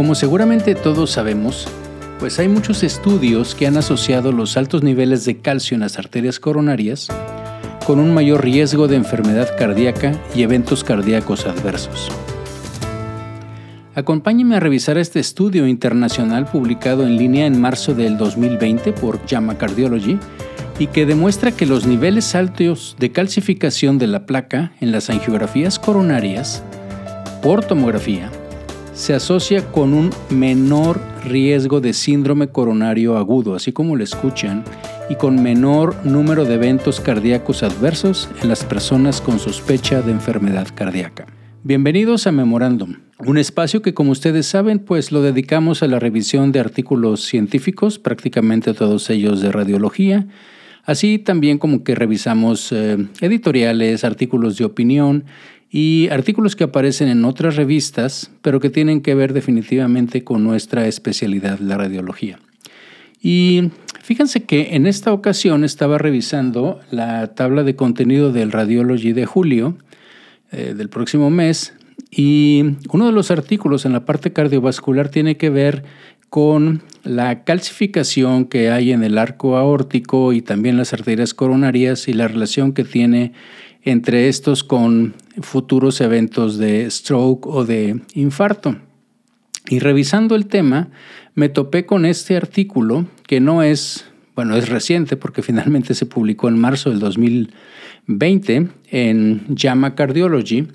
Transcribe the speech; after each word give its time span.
Como 0.00 0.14
seguramente 0.14 0.74
todos 0.74 1.10
sabemos, 1.10 1.68
pues 2.20 2.38
hay 2.38 2.48
muchos 2.48 2.82
estudios 2.84 3.54
que 3.54 3.66
han 3.66 3.76
asociado 3.76 4.32
los 4.32 4.56
altos 4.56 4.82
niveles 4.82 5.26
de 5.26 5.36
calcio 5.36 5.74
en 5.74 5.82
las 5.82 5.98
arterias 5.98 6.40
coronarias 6.40 7.08
con 7.86 8.00
un 8.00 8.14
mayor 8.14 8.42
riesgo 8.42 8.88
de 8.88 8.96
enfermedad 8.96 9.54
cardíaca 9.58 10.12
y 10.34 10.42
eventos 10.42 10.84
cardíacos 10.84 11.44
adversos. 11.44 12.08
Acompáñenme 13.94 14.56
a 14.56 14.60
revisar 14.60 14.96
este 14.96 15.20
estudio 15.20 15.66
internacional 15.66 16.46
publicado 16.46 17.02
en 17.02 17.18
línea 17.18 17.44
en 17.44 17.60
marzo 17.60 17.92
del 17.92 18.16
2020 18.16 18.94
por 18.94 19.20
JAMA 19.26 19.58
Cardiology 19.58 20.18
y 20.78 20.86
que 20.86 21.04
demuestra 21.04 21.52
que 21.52 21.66
los 21.66 21.84
niveles 21.84 22.34
altos 22.34 22.96
de 22.98 23.12
calcificación 23.12 23.98
de 23.98 24.06
la 24.06 24.24
placa 24.24 24.72
en 24.80 24.92
las 24.92 25.10
angiografías 25.10 25.78
coronarias 25.78 26.62
por 27.42 27.62
tomografía 27.62 28.30
se 28.92 29.14
asocia 29.14 29.70
con 29.70 29.94
un 29.94 30.10
menor 30.30 31.00
riesgo 31.24 31.80
de 31.80 31.92
síndrome 31.92 32.48
coronario 32.48 33.16
agudo, 33.16 33.54
así 33.54 33.72
como 33.72 33.96
lo 33.96 34.04
escuchan, 34.04 34.64
y 35.08 35.14
con 35.14 35.42
menor 35.42 35.94
número 36.04 36.44
de 36.44 36.54
eventos 36.54 37.00
cardíacos 37.00 37.62
adversos 37.62 38.28
en 38.42 38.48
las 38.48 38.64
personas 38.64 39.20
con 39.20 39.38
sospecha 39.38 40.02
de 40.02 40.12
enfermedad 40.12 40.68
cardíaca. 40.74 41.26
Bienvenidos 41.62 42.26
a 42.26 42.32
Memorándum, 42.32 42.96
un 43.18 43.36
espacio 43.36 43.82
que 43.82 43.92
como 43.92 44.12
ustedes 44.12 44.46
saben 44.46 44.78
pues 44.78 45.12
lo 45.12 45.20
dedicamos 45.20 45.82
a 45.82 45.88
la 45.88 45.98
revisión 45.98 46.52
de 46.52 46.60
artículos 46.60 47.20
científicos, 47.22 47.98
prácticamente 47.98 48.72
todos 48.72 49.10
ellos 49.10 49.42
de 49.42 49.52
radiología, 49.52 50.26
así 50.84 51.18
también 51.18 51.58
como 51.58 51.84
que 51.84 51.94
revisamos 51.94 52.72
eh, 52.72 52.96
editoriales, 53.20 54.04
artículos 54.04 54.56
de 54.56 54.64
opinión 54.64 55.24
y 55.70 56.08
artículos 56.10 56.56
que 56.56 56.64
aparecen 56.64 57.08
en 57.08 57.24
otras 57.24 57.56
revistas, 57.56 58.30
pero 58.42 58.58
que 58.58 58.70
tienen 58.70 59.00
que 59.00 59.14
ver 59.14 59.32
definitivamente 59.32 60.24
con 60.24 60.42
nuestra 60.42 60.86
especialidad, 60.88 61.60
la 61.60 61.76
radiología. 61.76 62.40
Y 63.22 63.70
fíjense 64.02 64.44
que 64.44 64.74
en 64.74 64.86
esta 64.86 65.12
ocasión 65.12 65.62
estaba 65.62 65.98
revisando 65.98 66.80
la 66.90 67.28
tabla 67.34 67.62
de 67.62 67.76
contenido 67.76 68.32
del 68.32 68.50
Radiology 68.50 69.12
de 69.12 69.26
julio, 69.26 69.76
eh, 70.50 70.74
del 70.76 70.88
próximo 70.88 71.30
mes. 71.30 71.74
Y 72.10 72.76
uno 72.92 73.06
de 73.06 73.12
los 73.12 73.30
artículos 73.30 73.84
en 73.84 73.92
la 73.92 74.04
parte 74.04 74.32
cardiovascular 74.32 75.10
tiene 75.10 75.36
que 75.36 75.50
ver 75.50 75.84
con 76.30 76.82
la 77.04 77.44
calcificación 77.44 78.46
que 78.46 78.70
hay 78.70 78.92
en 78.92 79.04
el 79.04 79.18
arco 79.18 79.56
aórtico 79.56 80.32
y 80.32 80.42
también 80.42 80.76
las 80.76 80.92
arterias 80.92 81.34
coronarias 81.34 82.08
y 82.08 82.12
la 82.12 82.28
relación 82.28 82.72
que 82.72 82.84
tiene 82.84 83.32
entre 83.82 84.28
estos 84.28 84.64
con 84.64 85.14
futuros 85.40 86.00
eventos 86.00 86.58
de 86.58 86.90
stroke 86.90 87.46
o 87.46 87.64
de 87.64 88.00
infarto. 88.14 88.76
Y 89.68 89.78
revisando 89.78 90.34
el 90.34 90.46
tema, 90.46 90.90
me 91.34 91.48
topé 91.48 91.86
con 91.86 92.04
este 92.04 92.36
artículo 92.36 93.06
que 93.26 93.40
no 93.40 93.62
es, 93.62 94.06
bueno, 94.34 94.56
es 94.56 94.68
reciente 94.68 95.16
porque 95.16 95.42
finalmente 95.42 95.94
se 95.94 96.06
publicó 96.06 96.48
en 96.48 96.58
marzo 96.58 96.90
del 96.90 96.98
2000 96.98 97.50
20 98.06 98.68
en 98.90 99.46
JAMA 99.54 99.94
Cardiology. 99.94 100.68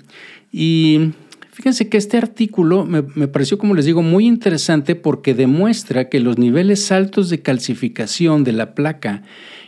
Y 0.52 1.12
fíjense 1.52 1.88
que 1.88 1.98
este 1.98 2.16
artículo 2.16 2.84
me, 2.86 3.02
pareció, 3.28 3.58
como 3.58 3.74
les 3.74 3.84
digo, 3.84 4.02
muy 4.02 4.26
interesante 4.26 4.94
porque 4.94 5.34
demuestra 5.34 6.08
que 6.08 6.20
los 6.20 6.38
niveles 6.38 6.90
altos 6.92 7.28
de 7.30 7.40
calcificación 7.40 8.44
de 8.44 8.52
la 8.52 8.74
placa 8.74 9.22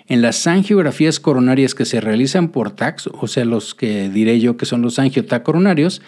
en 0.09 0.23
las 0.23 0.47
angiografías 0.47 1.21
coronarias 1.21 1.75
que 1.75 1.85
se 1.85 2.01
realizan 2.01 2.49
por 2.49 2.71
TACs, 2.71 3.09
o 3.13 3.27
sea, 3.27 3.45
los 3.45 3.75
que 3.75 4.09
diré 4.09 4.41
yo 4.41 4.57
que 4.57 4.67
son 4.67 4.81
los 4.81 4.99
angiotacoronarios, 4.99 6.01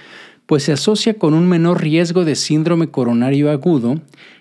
pues 0.47 0.65
se 0.65 0.73
asocia 0.73 1.15
con 1.15 1.35
un 1.35 1.49
menor 1.49 1.83
riesgo 1.83 2.25
de 2.25 2.35
síndrome 2.35 2.89
coronario 2.89 3.51
agudo 3.51 4.01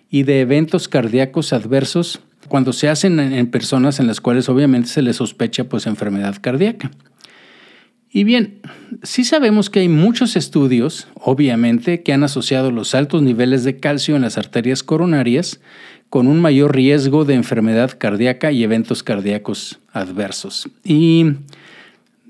y 0.09 0.23
de 0.23 0.41
eventos 0.41 0.87
cardíacos 0.87 1.53
adversos 1.53 2.21
cuando 2.47 2.73
se 2.73 2.89
hacen 2.89 3.19
en 3.19 3.52
personas 3.52 3.99
en 3.99 4.07
las 4.07 4.21
cuales 4.21 4.49
obviamente 4.49 4.89
se 4.89 5.02
les 5.02 5.17
sospecha 5.17 5.65
pues 5.65 5.86
enfermedad 5.86 6.37
cardíaca. 6.41 6.89
Y 8.11 8.23
bien, 8.23 8.61
sí 9.03 9.23
sabemos 9.23 9.70
que 9.70 9.81
hay 9.81 9.89
muchos 9.89 10.36
estudios, 10.36 11.08
obviamente, 11.14 12.02
que 12.02 12.11
han 12.11 12.23
asociado 12.23 12.71
los 12.71 12.95
altos 12.95 13.21
niveles 13.21 13.64
de 13.64 13.77
calcio 13.77 14.15
en 14.15 14.23
las 14.23 14.39
arterias 14.39 14.81
coronarias 14.81 15.59
con 16.09 16.27
un 16.27 16.42
mayor 16.42 16.75
riesgo 16.75 17.25
de 17.25 17.36
enfermedad 17.36 17.97
cardíaca 17.97 18.52
y 18.52 18.64
eventos 18.64 19.03
cardíacos 19.03 19.80
adversos. 19.93 20.70
Y 20.83 21.33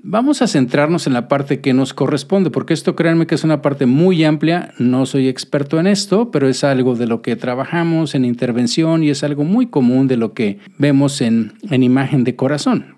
vamos 0.02 0.42
a 0.42 0.46
centrarnos 0.46 1.06
en 1.06 1.14
la 1.14 1.28
parte 1.28 1.60
que 1.60 1.72
nos 1.72 1.94
corresponde, 1.94 2.50
porque 2.50 2.74
esto 2.74 2.94
créanme 2.94 3.26
que 3.26 3.34
es 3.34 3.44
una 3.44 3.62
parte 3.62 3.86
muy 3.86 4.22
amplia, 4.24 4.74
no 4.78 5.06
soy 5.06 5.28
experto 5.28 5.80
en 5.80 5.86
esto, 5.86 6.30
pero 6.30 6.48
es 6.48 6.62
algo 6.62 6.94
de 6.94 7.06
lo 7.06 7.22
que 7.22 7.36
trabajamos 7.36 8.14
en 8.14 8.24
intervención 8.24 9.02
y 9.02 9.10
es 9.10 9.24
algo 9.24 9.44
muy 9.44 9.66
común 9.66 10.08
de 10.08 10.16
lo 10.16 10.34
que 10.34 10.58
vemos 10.78 11.20
en, 11.20 11.54
en 11.70 11.82
imagen 11.82 12.24
de 12.24 12.36
corazón. 12.36 12.96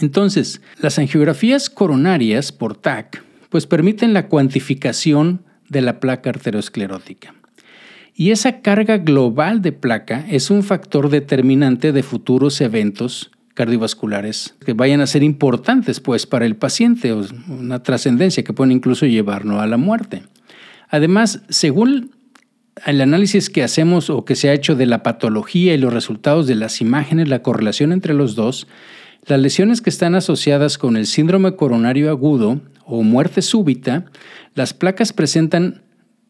Entonces, 0.00 0.62
las 0.80 0.98
angiografías 0.98 1.68
coronarias 1.68 2.52
por 2.52 2.76
TAC 2.76 3.22
pues 3.50 3.66
permiten 3.66 4.14
la 4.14 4.28
cuantificación 4.28 5.42
de 5.68 5.82
la 5.82 6.00
placa 6.00 6.30
arteriosclerótica. 6.30 7.34
Y 8.20 8.32
esa 8.32 8.60
carga 8.60 8.98
global 8.98 9.62
de 9.62 9.72
placa 9.72 10.26
es 10.28 10.50
un 10.50 10.62
factor 10.62 11.08
determinante 11.08 11.90
de 11.90 12.02
futuros 12.02 12.60
eventos 12.60 13.30
cardiovasculares 13.54 14.56
que 14.62 14.74
vayan 14.74 15.00
a 15.00 15.06
ser 15.06 15.22
importantes 15.22 16.00
pues 16.00 16.26
para 16.26 16.44
el 16.44 16.54
paciente, 16.54 17.14
una 17.14 17.82
trascendencia 17.82 18.44
que 18.44 18.52
pueden 18.52 18.72
incluso 18.72 19.06
llevarnos 19.06 19.62
a 19.62 19.66
la 19.66 19.78
muerte. 19.78 20.24
Además, 20.90 21.40
según 21.48 22.10
el 22.84 23.00
análisis 23.00 23.48
que 23.48 23.62
hacemos 23.62 24.10
o 24.10 24.26
que 24.26 24.36
se 24.36 24.50
ha 24.50 24.52
hecho 24.52 24.76
de 24.76 24.84
la 24.84 25.02
patología 25.02 25.72
y 25.72 25.78
los 25.78 25.94
resultados 25.94 26.46
de 26.46 26.56
las 26.56 26.82
imágenes, 26.82 27.26
la 27.26 27.40
correlación 27.40 27.90
entre 27.90 28.12
los 28.12 28.34
dos, 28.34 28.66
las 29.24 29.40
lesiones 29.40 29.80
que 29.80 29.88
están 29.88 30.14
asociadas 30.14 30.76
con 30.76 30.98
el 30.98 31.06
síndrome 31.06 31.56
coronario 31.56 32.10
agudo 32.10 32.60
o 32.84 33.02
muerte 33.02 33.40
súbita, 33.40 34.04
las 34.54 34.74
placas 34.74 35.14
presentan 35.14 35.80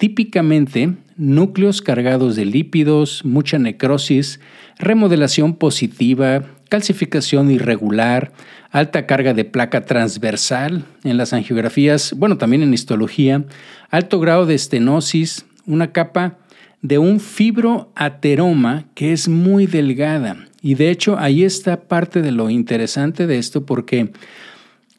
típicamente 0.01 0.95
núcleos 1.19 1.83
cargados 1.83 2.35
de 2.35 2.47
lípidos, 2.47 3.23
mucha 3.23 3.59
necrosis, 3.59 4.41
remodelación 4.79 5.57
positiva, 5.57 6.43
calcificación 6.71 7.51
irregular, 7.51 8.33
alta 8.71 9.05
carga 9.05 9.35
de 9.35 9.45
placa 9.45 9.83
transversal 9.83 10.85
en 11.05 11.19
las 11.19 11.35
angiografías, 11.35 12.15
bueno, 12.17 12.39
también 12.39 12.63
en 12.63 12.73
histología, 12.73 13.45
alto 13.91 14.21
grado 14.21 14.47
de 14.47 14.55
estenosis, 14.55 15.45
una 15.67 15.93
capa 15.93 16.39
de 16.81 16.97
un 16.97 17.21
fibroateroma 17.21 18.87
que 18.95 19.13
es 19.13 19.29
muy 19.29 19.67
delgada. 19.67 20.47
Y 20.63 20.77
de 20.77 20.91
hecho 20.91 21.19
ahí 21.19 21.45
está 21.45 21.83
parte 21.89 22.23
de 22.23 22.33
lo 22.33 22.49
interesante 22.49 23.27
de 23.27 23.37
esto 23.37 23.67
porque 23.67 24.13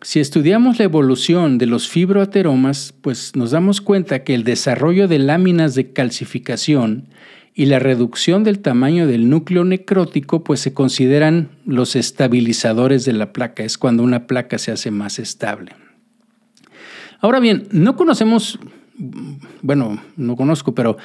si 0.01 0.19
estudiamos 0.19 0.79
la 0.79 0.85
evolución 0.85 1.57
de 1.57 1.67
los 1.67 1.87
fibroateromas, 1.87 2.93
pues 3.01 3.35
nos 3.35 3.51
damos 3.51 3.81
cuenta 3.81 4.23
que 4.23 4.33
el 4.33 4.43
desarrollo 4.43 5.07
de 5.07 5.19
láminas 5.19 5.75
de 5.75 5.93
calcificación 5.93 7.07
y 7.53 7.65
la 7.65 7.79
reducción 7.79 8.43
del 8.43 8.59
tamaño 8.59 9.05
del 9.05 9.29
núcleo 9.29 9.63
necrótico 9.63 10.43
pues 10.43 10.59
se 10.59 10.73
consideran 10.73 11.49
los 11.65 11.95
estabilizadores 11.95 13.05
de 13.05 13.13
la 13.13 13.33
placa, 13.33 13.63
es 13.63 13.77
cuando 13.77 14.03
una 14.03 14.25
placa 14.25 14.57
se 14.57 14.71
hace 14.71 14.89
más 14.89 15.19
estable. 15.19 15.75
Ahora 17.19 17.39
bien, 17.39 17.67
no 17.71 17.95
conocemos 17.95 18.59
bueno, 19.61 20.01
no 20.15 20.35
conozco, 20.35 20.75
pero, 20.75 20.97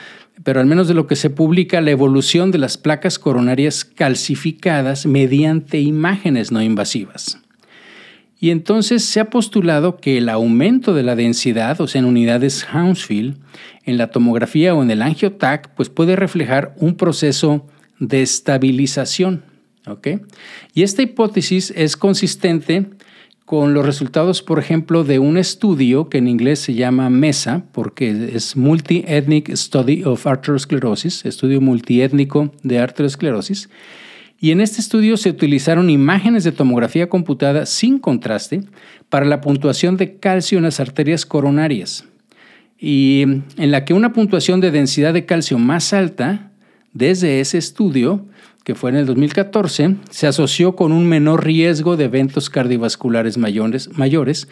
pero 0.45 0.61
al 0.61 0.67
menos 0.67 0.89
de 0.89 0.95
lo 0.95 1.07
que 1.07 1.17
se 1.17 1.31
publica, 1.31 1.81
la 1.81 1.93
evolución 1.93 2.51
de 2.51 2.59
las 2.59 2.77
placas 2.77 3.19
coronarias 3.19 3.85
calcificadas 3.85 5.07
mediante 5.07 5.81
imágenes 5.81 6.53
no 6.53 6.63
invasivas. 6.63 7.41
Y 8.39 8.51
entonces 8.51 9.05
se 9.05 9.21
ha 9.21 9.31
postulado 9.31 9.97
que 9.97 10.19
el 10.19 10.29
aumento 10.29 10.93
de 10.93 11.03
la 11.03 11.17
densidad, 11.17 11.81
o 11.81 11.87
sea, 11.87 12.01
en 12.01 12.05
unidades 12.05 12.65
Hounsfield, 12.65 13.39
en 13.85 13.97
la 13.97 14.11
tomografía 14.11 14.75
o 14.75 14.83
en 14.83 14.91
el 14.91 15.03
angiotac, 15.03 15.75
pues 15.75 15.89
puede 15.89 16.17
reflejar 16.17 16.75
un 16.79 16.97
proceso 16.97 17.67
de 17.99 18.23
estabilización. 18.23 19.45
Y 20.75 20.83
esta 20.83 21.03
hipótesis 21.03 21.73
es 21.77 21.97
consistente 21.97 22.91
con 23.45 23.75
los 23.75 23.87
resultados, 23.87 24.43
por 24.43 24.59
ejemplo, 24.59 25.05
de 25.05 25.21
un 25.21 25.39
estudio 25.39 26.09
que 26.09 26.19
en 26.19 26.27
inglés 26.27 26.59
se 26.59 26.75
llama 26.75 27.09
MESA, 27.09 27.65
porque 27.73 28.33
es 28.35 28.57
Multi-Ethnic 28.57 29.55
Study 29.55 30.03
of 30.03 30.27
Arteriosclerosis, 30.27 31.25
estudio 31.25 31.61
multiétnico 31.61 32.53
de 32.65 32.81
arteriosclerosis. 32.81 33.71
Y 34.39 34.51
en 34.51 34.61
este 34.61 34.81
estudio 34.81 35.17
se 35.17 35.31
utilizaron 35.31 35.89
imágenes 35.89 36.45
de 36.45 36.53
tomografía 36.53 37.09
computada 37.09 37.65
sin 37.65 37.99
contraste 37.99 38.63
para 39.09 39.25
la 39.25 39.41
puntuación 39.41 39.97
de 39.97 40.17
calcio 40.19 40.59
en 40.59 40.65
las 40.65 40.81
arterias 40.81 41.25
coronarias, 41.25 42.05
y 42.79 43.23
en 43.57 43.71
la 43.71 43.85
que 43.85 43.95
una 43.95 44.13
puntuación 44.13 44.61
de 44.61 44.71
densidad 44.71 45.15
de 45.15 45.25
calcio 45.25 45.59
más 45.59 45.95
alta 45.95 46.51
desde 46.93 47.41
ese 47.41 47.57
estudio 47.59 48.27
que 48.65 48.75
fue 48.75 48.91
en 48.91 48.97
el 48.97 49.07
2014, 49.07 49.95
se 50.11 50.27
asoció 50.27 50.75
con 50.75 50.91
un 50.91 51.07
menor 51.07 51.45
riesgo 51.45 51.97
de 51.97 52.07
eventos 52.07 52.51
cardiovasculares 52.51 53.39
mayores, 53.39 53.97
mayores 53.97 54.49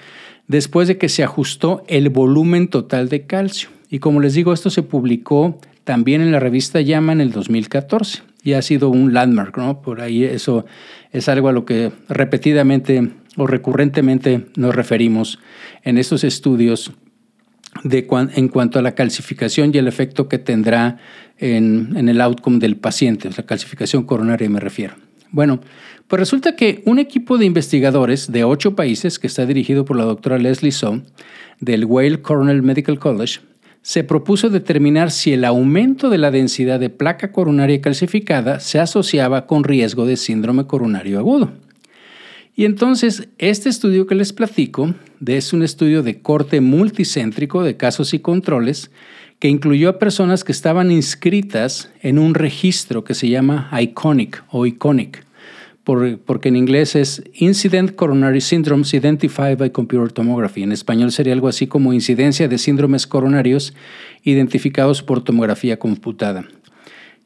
después 0.46 0.86
de 0.86 0.98
que 0.98 1.08
se 1.08 1.24
ajustó 1.24 1.82
el 1.88 2.10
volumen 2.10 2.68
total 2.68 3.08
de 3.08 3.26
calcio. 3.26 3.70
Y 3.90 3.98
como 3.98 4.20
les 4.20 4.34
digo, 4.34 4.52
esto 4.52 4.70
se 4.70 4.84
publicó 4.84 5.58
también 5.82 6.20
en 6.20 6.30
la 6.30 6.38
revista 6.38 6.80
Llama 6.80 7.12
en 7.12 7.22
el 7.22 7.32
2014 7.32 8.22
y 8.44 8.52
ha 8.52 8.62
sido 8.62 8.90
un 8.90 9.14
landmark, 9.14 9.56
¿no? 9.56 9.80
Por 9.80 10.02
ahí 10.02 10.22
eso 10.22 10.66
es 11.10 11.28
algo 11.28 11.48
a 11.48 11.52
lo 11.52 11.64
que 11.64 11.90
repetidamente 12.08 13.10
o 13.36 13.46
recurrentemente 13.46 14.46
nos 14.56 14.74
referimos 14.74 15.40
en 15.82 15.98
estos 15.98 16.22
estudios 16.22 16.92
de 17.82 18.06
en 18.36 18.48
cuanto 18.48 18.78
a 18.78 18.82
la 18.82 18.94
calcificación 18.94 19.72
y 19.74 19.78
el 19.78 19.88
efecto 19.88 20.28
que 20.28 20.38
tendrá 20.38 20.98
en, 21.38 21.96
en 21.96 22.08
el 22.08 22.20
outcome 22.20 22.58
del 22.58 22.76
paciente, 22.76 23.28
la 23.36 23.44
calcificación 23.44 24.04
coronaria 24.04 24.48
me 24.48 24.60
refiero. 24.60 24.94
Bueno, 25.32 25.60
pues 26.06 26.20
resulta 26.20 26.54
que 26.54 26.82
un 26.84 27.00
equipo 27.00 27.38
de 27.38 27.46
investigadores 27.46 28.30
de 28.30 28.44
ocho 28.44 28.76
países, 28.76 29.18
que 29.18 29.26
está 29.26 29.46
dirigido 29.46 29.84
por 29.84 29.96
la 29.96 30.04
doctora 30.04 30.38
Leslie 30.38 30.70
So, 30.70 31.02
del 31.58 31.86
Whale 31.86 32.22
Cornell 32.22 32.62
Medical 32.62 33.00
College, 33.00 33.40
se 33.84 34.02
propuso 34.02 34.48
determinar 34.48 35.10
si 35.10 35.34
el 35.34 35.44
aumento 35.44 36.08
de 36.08 36.16
la 36.16 36.30
densidad 36.30 36.80
de 36.80 36.88
placa 36.88 37.32
coronaria 37.32 37.82
calcificada 37.82 38.58
se 38.58 38.80
asociaba 38.80 39.46
con 39.46 39.62
riesgo 39.62 40.06
de 40.06 40.16
síndrome 40.16 40.66
coronario 40.66 41.18
agudo. 41.18 41.52
Y 42.56 42.64
entonces, 42.64 43.28
este 43.36 43.68
estudio 43.68 44.06
que 44.06 44.14
les 44.14 44.32
platico 44.32 44.94
es 45.26 45.52
un 45.52 45.62
estudio 45.62 46.02
de 46.02 46.22
corte 46.22 46.62
multicéntrico 46.62 47.62
de 47.62 47.76
casos 47.76 48.14
y 48.14 48.20
controles 48.20 48.90
que 49.38 49.48
incluyó 49.48 49.90
a 49.90 49.98
personas 49.98 50.44
que 50.44 50.52
estaban 50.52 50.90
inscritas 50.90 51.90
en 52.00 52.18
un 52.18 52.32
registro 52.32 53.04
que 53.04 53.12
se 53.12 53.28
llama 53.28 53.68
ICONIC 53.78 54.44
o 54.50 54.64
ICONIC, 54.64 55.26
porque 55.84 56.48
en 56.48 56.56
inglés 56.56 56.96
es 56.96 57.22
Incident 57.34 57.94
Coronary 57.94 58.40
Syndromes 58.40 58.94
Identified 58.94 59.58
by 59.58 59.70
Computer 59.70 60.10
Tomography. 60.10 60.62
En 60.62 60.72
español 60.72 61.12
sería 61.12 61.34
algo 61.34 61.48
así 61.48 61.66
como 61.66 61.92
incidencia 61.92 62.48
de 62.48 62.56
síndromes 62.56 63.06
coronarios 63.06 63.74
identificados 64.22 65.02
por 65.02 65.22
tomografía 65.22 65.78
computada. 65.78 66.46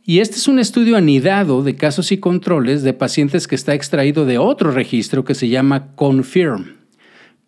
Y 0.05 0.19
este 0.20 0.37
es 0.37 0.49
un 0.49 0.58
estudio 0.58 0.96
anidado 0.96 1.62
de 1.62 1.76
casos 1.76 2.10
y 2.10 2.19
controles 2.19 2.82
de 2.82 2.94
pacientes 2.94 3.46
que 3.46 3.55
está 3.55 3.75
extraído 3.75 4.25
de 4.25 4.38
otro 4.38 4.72
registro 4.72 5.25
que 5.25 5.34
se 5.34 5.49
llama 5.49 5.94
CONFIRM, 5.94 6.78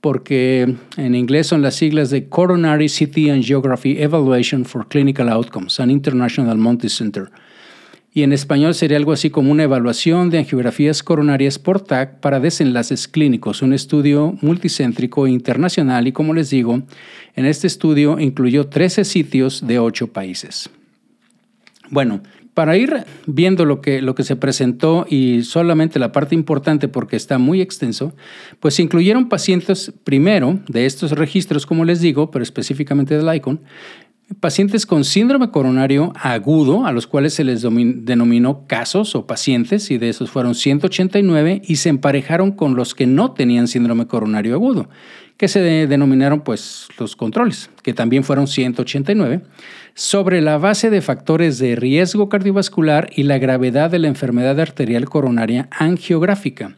porque 0.00 0.76
en 0.96 1.14
inglés 1.14 1.48
son 1.48 1.62
las 1.62 1.74
siglas 1.74 2.10
de 2.10 2.28
Coronary 2.28 2.88
CT 2.88 3.30
Angiography 3.32 4.00
Evaluation 4.00 4.64
for 4.64 4.86
Clinical 4.86 5.28
Outcomes, 5.30 5.80
an 5.80 5.90
International 5.90 6.56
Multicenter. 6.56 7.30
Y 8.12 8.24
en 8.24 8.32
español 8.32 8.74
sería 8.74 8.96
algo 8.96 9.12
así 9.12 9.30
como 9.30 9.52
una 9.52 9.62
evaluación 9.62 10.30
de 10.30 10.38
angiografías 10.38 11.02
coronarias 11.04 11.60
por 11.60 11.80
TAC 11.80 12.18
para 12.18 12.40
desenlaces 12.40 13.06
clínicos, 13.06 13.62
un 13.62 13.72
estudio 13.72 14.36
multicéntrico 14.40 15.28
internacional 15.28 16.08
y 16.08 16.12
como 16.12 16.34
les 16.34 16.50
digo, 16.50 16.82
en 17.36 17.46
este 17.46 17.68
estudio 17.68 18.18
incluyó 18.18 18.66
13 18.66 19.04
sitios 19.04 19.64
de 19.64 19.78
8 19.78 20.08
países. 20.08 20.70
Bueno, 21.88 22.20
para 22.54 22.76
ir 22.76 23.04
viendo 23.26 23.64
lo 23.64 23.80
que, 23.80 24.02
lo 24.02 24.16
que 24.16 24.24
se 24.24 24.34
presentó 24.34 25.06
y 25.08 25.44
solamente 25.44 26.00
la 26.00 26.10
parte 26.10 26.34
importante 26.34 26.88
porque 26.88 27.16
está 27.16 27.38
muy 27.38 27.60
extenso, 27.60 28.12
pues 28.58 28.74
se 28.74 28.82
incluyeron 28.82 29.28
pacientes 29.28 29.92
primero 30.02 30.58
de 30.68 30.84
estos 30.84 31.12
registros, 31.12 31.64
como 31.64 31.84
les 31.84 32.00
digo, 32.00 32.30
pero 32.30 32.42
específicamente 32.42 33.16
del 33.16 33.34
ICON, 33.34 33.60
pacientes 34.38 34.86
con 34.86 35.04
síndrome 35.04 35.50
coronario 35.50 36.12
agudo, 36.14 36.86
a 36.86 36.92
los 36.92 37.06
cuales 37.06 37.34
se 37.34 37.44
les 37.44 37.62
denominó 37.62 38.66
casos 38.66 39.14
o 39.14 39.26
pacientes, 39.26 39.90
y 39.90 39.98
de 39.98 40.08
esos 40.08 40.30
fueron 40.30 40.54
189, 40.54 41.62
y 41.64 41.76
se 41.76 41.88
emparejaron 41.88 42.52
con 42.52 42.76
los 42.76 42.94
que 42.94 43.06
no 43.06 43.32
tenían 43.32 43.66
síndrome 43.66 44.06
coronario 44.06 44.54
agudo, 44.54 44.88
que 45.36 45.48
se 45.48 45.60
denominaron 45.60 46.42
pues 46.42 46.86
los 46.98 47.16
controles, 47.16 47.70
que 47.82 47.94
también 47.94 48.22
fueron 48.22 48.46
189 48.46 49.42
sobre 49.94 50.40
la 50.40 50.58
base 50.58 50.90
de 50.90 51.00
factores 51.00 51.58
de 51.58 51.74
riesgo 51.74 52.28
cardiovascular 52.28 53.10
y 53.14 53.24
la 53.24 53.38
gravedad 53.38 53.90
de 53.90 53.98
la 53.98 54.08
enfermedad 54.08 54.60
arterial 54.60 55.06
coronaria 55.08 55.68
angiográfica. 55.72 56.76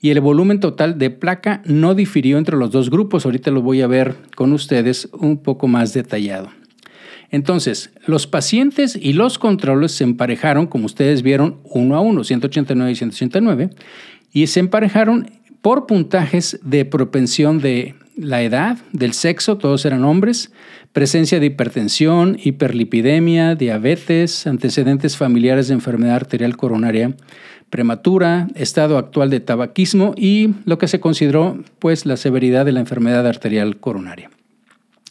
Y 0.00 0.10
el 0.10 0.20
volumen 0.20 0.60
total 0.60 0.98
de 0.98 1.10
placa 1.10 1.62
no 1.64 1.94
difirió 1.94 2.36
entre 2.36 2.56
los 2.56 2.70
dos 2.70 2.90
grupos. 2.90 3.24
Ahorita 3.24 3.50
lo 3.50 3.62
voy 3.62 3.80
a 3.80 3.86
ver 3.86 4.16
con 4.36 4.52
ustedes 4.52 5.08
un 5.12 5.38
poco 5.38 5.66
más 5.66 5.94
detallado. 5.94 6.50
Entonces, 7.34 7.90
los 8.06 8.28
pacientes 8.28 8.94
y 8.94 9.12
los 9.12 9.40
controles 9.40 9.90
se 9.90 10.04
emparejaron, 10.04 10.68
como 10.68 10.86
ustedes 10.86 11.22
vieron, 11.22 11.58
uno 11.64 11.96
a 11.96 12.00
uno, 12.00 12.22
189 12.22 12.92
y 12.92 12.94
189, 12.94 13.70
y 14.32 14.46
se 14.46 14.60
emparejaron 14.60 15.28
por 15.60 15.86
puntajes 15.86 16.60
de 16.62 16.84
propensión 16.84 17.58
de 17.58 17.96
la 18.16 18.42
edad, 18.42 18.78
del 18.92 19.14
sexo, 19.14 19.58
todos 19.58 19.84
eran 19.84 20.04
hombres, 20.04 20.52
presencia 20.92 21.40
de 21.40 21.46
hipertensión, 21.46 22.38
hiperlipidemia, 22.40 23.56
diabetes, 23.56 24.46
antecedentes 24.46 25.16
familiares 25.16 25.66
de 25.66 25.74
enfermedad 25.74 26.14
arterial 26.14 26.56
coronaria 26.56 27.16
prematura, 27.68 28.46
estado 28.54 28.96
actual 28.96 29.30
de 29.30 29.40
tabaquismo 29.40 30.14
y 30.16 30.54
lo 30.66 30.78
que 30.78 30.86
se 30.86 31.00
consideró 31.00 31.58
pues 31.80 32.06
la 32.06 32.16
severidad 32.16 32.64
de 32.64 32.70
la 32.70 32.78
enfermedad 32.78 33.26
arterial 33.26 33.78
coronaria. 33.78 34.30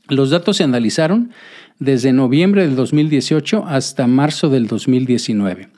Los 0.09 0.29
datos 0.29 0.57
se 0.57 0.63
analizaron 0.63 1.31
desde 1.79 2.13
noviembre 2.13 2.63
del 2.63 2.75
2018 2.75 3.65
hasta 3.67 4.07
marzo 4.07 4.49
del 4.49 4.67
2019. 4.67 5.69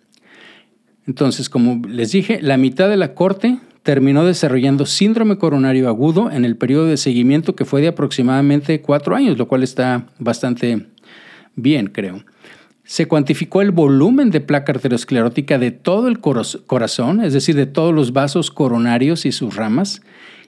Entonces, 1.07 1.49
como 1.49 1.87
les 1.87 2.11
dije, 2.11 2.39
la 2.41 2.57
mitad 2.57 2.89
de 2.89 2.97
la 2.97 3.13
corte 3.13 3.59
terminó 3.83 4.25
desarrollando 4.25 4.87
síndrome 4.87 5.37
coronario 5.37 5.87
agudo 5.87 6.31
en 6.31 6.43
el 6.43 6.57
periodo 6.57 6.87
de 6.87 6.97
seguimiento 6.97 7.55
que 7.55 7.65
fue 7.65 7.81
de 7.81 7.89
aproximadamente 7.89 8.81
cuatro 8.81 9.15
años, 9.15 9.37
lo 9.37 9.47
cual 9.47 9.61
está 9.61 10.07
bastante 10.17 10.87
bien, 11.55 11.87
creo. 11.87 12.25
Se 12.83 13.07
cuantificó 13.07 13.61
el 13.61 13.69
volumen 13.69 14.31
de 14.31 14.41
placa 14.41 14.71
arteriosclerótica 14.71 15.59
de 15.59 15.69
todo 15.69 16.07
el 16.07 16.19
corazón, 16.19 17.23
es 17.23 17.33
decir, 17.33 17.55
de 17.55 17.67
todos 17.67 17.93
los 17.93 18.11
vasos 18.11 18.49
coronarios 18.49 19.25
y 19.27 19.31
sus 19.31 19.55
ramas, 19.55 20.01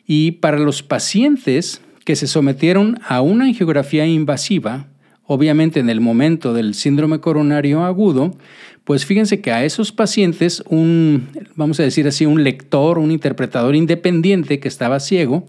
y 0.08 0.32
para 0.34 0.58
los 0.58 0.82
pacientes 0.82 1.82
que 2.06 2.16
se 2.16 2.26
sometieron 2.26 3.00
a 3.08 3.22
una 3.22 3.46
angiografía 3.46 4.08
invasiva, 4.08 4.88
obviamente 5.28 5.80
en 5.80 5.90
el 5.90 6.02
momento 6.02 6.54
del 6.54 6.74
síndrome 6.74 7.20
coronario 7.20 7.84
agudo, 7.84 8.36
pues 8.84 9.06
fíjense 9.06 9.42
que 9.42 9.52
a 9.52 9.66
esos 9.66 9.92
pacientes 9.92 10.64
un, 10.70 11.28
vamos 11.56 11.80
a 11.80 11.84
decir 11.84 12.08
así, 12.08 12.26
un 12.26 12.44
lector, 12.44 12.98
un 12.98 13.12
interpretador 13.12 13.76
independiente 13.76 14.60
que 14.60 14.70
estaba 14.70 15.02
ciego, 15.02 15.46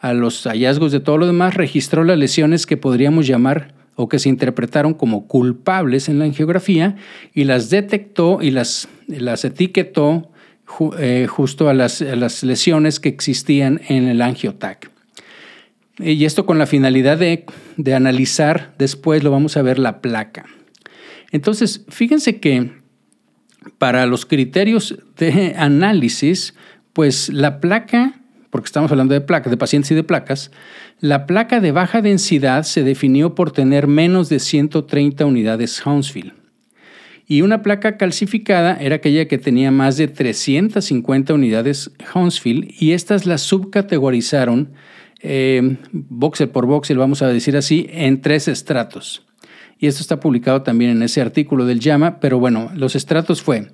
a 0.00 0.12
los 0.12 0.42
hallazgos 0.44 0.90
de 0.90 0.98
todo 0.98 1.16
lo 1.16 1.26
demás, 1.26 1.54
registró 1.54 2.02
las 2.02 2.18
lesiones 2.18 2.66
que 2.66 2.76
podríamos 2.76 3.28
llamar 3.28 3.74
o 3.94 4.08
que 4.08 4.18
se 4.18 4.28
interpretaron 4.28 4.94
como 4.94 5.28
culpables 5.28 6.08
en 6.08 6.18
la 6.18 6.24
angiografía 6.24 6.96
y 7.32 7.44
las 7.44 7.70
detectó 7.70 8.40
y 8.42 8.50
las, 8.50 8.88
las 9.06 9.44
etiquetó 9.44 10.30
eh, 10.98 11.26
justo 11.28 11.68
a 11.68 11.74
las, 11.74 12.00
las, 12.00 12.42
lesiones 12.42 12.98
que 12.98 13.08
existían 13.08 13.80
en 13.88 14.08
el 14.08 14.22
angiotac. 14.22 14.90
Y 16.02 16.24
esto 16.24 16.46
con 16.46 16.58
la 16.58 16.66
finalidad 16.66 17.18
de, 17.18 17.44
de 17.76 17.94
analizar, 17.94 18.74
después 18.78 19.22
lo 19.22 19.30
vamos 19.30 19.56
a 19.56 19.62
ver, 19.62 19.78
la 19.78 20.00
placa. 20.00 20.46
Entonces, 21.32 21.84
fíjense 21.88 22.40
que 22.40 22.72
para 23.78 24.06
los 24.06 24.26
criterios 24.26 24.98
de 25.16 25.54
análisis, 25.56 26.54
pues 26.92 27.28
la 27.28 27.60
placa, 27.60 28.20
porque 28.50 28.66
estamos 28.66 28.90
hablando 28.90 29.14
de 29.14 29.20
placas, 29.20 29.50
de 29.50 29.56
pacientes 29.56 29.90
y 29.90 29.94
de 29.94 30.04
placas, 30.04 30.50
la 30.98 31.26
placa 31.26 31.60
de 31.60 31.72
baja 31.72 32.02
densidad 32.02 32.64
se 32.64 32.82
definió 32.82 33.34
por 33.34 33.52
tener 33.52 33.86
menos 33.86 34.28
de 34.28 34.40
130 34.40 35.24
unidades 35.24 35.80
Hounsfield. 35.80 36.32
Y 37.26 37.42
una 37.42 37.62
placa 37.62 37.96
calcificada 37.96 38.76
era 38.80 38.96
aquella 38.96 39.28
que 39.28 39.38
tenía 39.38 39.70
más 39.70 39.96
de 39.96 40.08
350 40.08 41.32
unidades 41.32 41.92
Hounsfield 42.12 42.68
y 42.76 42.90
estas 42.92 43.24
las 43.24 43.42
subcategorizaron 43.42 44.72
eh, 45.22 45.76
por 46.52 46.66
voxel, 46.66 46.98
vamos 46.98 47.22
a 47.22 47.28
decir 47.28 47.56
así, 47.56 47.86
en 47.90 48.20
tres 48.20 48.48
estratos. 48.48 49.26
Y 49.78 49.86
esto 49.86 50.02
está 50.02 50.20
publicado 50.20 50.62
también 50.62 50.90
en 50.90 51.02
ese 51.02 51.20
artículo 51.20 51.64
del 51.64 51.80
llama, 51.80 52.20
pero 52.20 52.38
bueno, 52.38 52.70
los 52.74 52.94
estratos 52.96 53.42
fue 53.42 53.68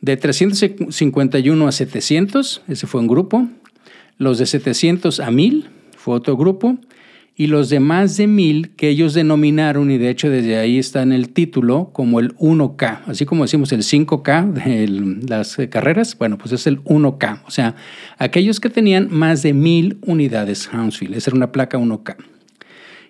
de 0.00 0.16
351 0.16 1.68
a 1.68 1.72
700, 1.72 2.62
ese 2.68 2.86
fue 2.86 3.00
un 3.00 3.06
grupo, 3.06 3.48
los 4.18 4.38
de 4.38 4.46
700 4.46 5.20
a 5.20 5.30
1000 5.30 5.68
fue 5.96 6.14
otro 6.14 6.36
grupo, 6.36 6.78
y 7.34 7.46
los 7.46 7.70
de 7.70 7.80
más 7.80 8.16
de 8.16 8.26
1000 8.26 8.74
que 8.76 8.88
ellos 8.88 9.14
denominaron, 9.14 9.90
y 9.90 9.98
de 9.98 10.10
hecho 10.10 10.28
desde 10.28 10.58
ahí 10.58 10.78
está 10.78 11.02
en 11.02 11.12
el 11.12 11.30
título, 11.30 11.90
como 11.92 12.20
el 12.20 12.34
1K, 12.36 13.00
así 13.06 13.24
como 13.24 13.44
decimos 13.44 13.72
el 13.72 13.82
5K 13.82 14.52
de 14.52 15.26
las 15.28 15.56
carreras, 15.70 16.16
bueno, 16.18 16.36
pues 16.36 16.52
es 16.52 16.66
el 16.66 16.82
1K, 16.84 17.42
o 17.46 17.50
sea, 17.50 17.74
aquellos 18.18 18.60
que 18.60 18.68
tenían 18.68 19.08
más 19.10 19.42
de 19.42 19.54
1000 19.54 19.98
unidades 20.02 20.68
Hounsfield, 20.68 21.14
esa 21.14 21.30
era 21.30 21.36
una 21.36 21.52
placa 21.52 21.78
1K. 21.78 22.16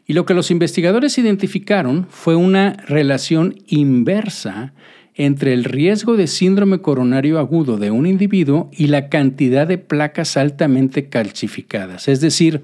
Y 0.06 0.14
lo 0.14 0.26
que 0.26 0.34
los 0.34 0.50
investigadores 0.50 1.16
identificaron 1.18 2.06
fue 2.10 2.34
una 2.34 2.72
relación 2.86 3.56
inversa 3.68 4.72
entre 5.14 5.52
el 5.52 5.64
riesgo 5.64 6.16
de 6.16 6.26
síndrome 6.26 6.78
coronario 6.78 7.38
agudo 7.38 7.76
de 7.76 7.90
un 7.90 8.06
individuo 8.06 8.70
y 8.72 8.86
la 8.86 9.08
cantidad 9.08 9.66
de 9.66 9.78
placas 9.78 10.36
altamente 10.36 11.08
calcificadas. 11.08 12.08
Es 12.08 12.20
decir, 12.20 12.62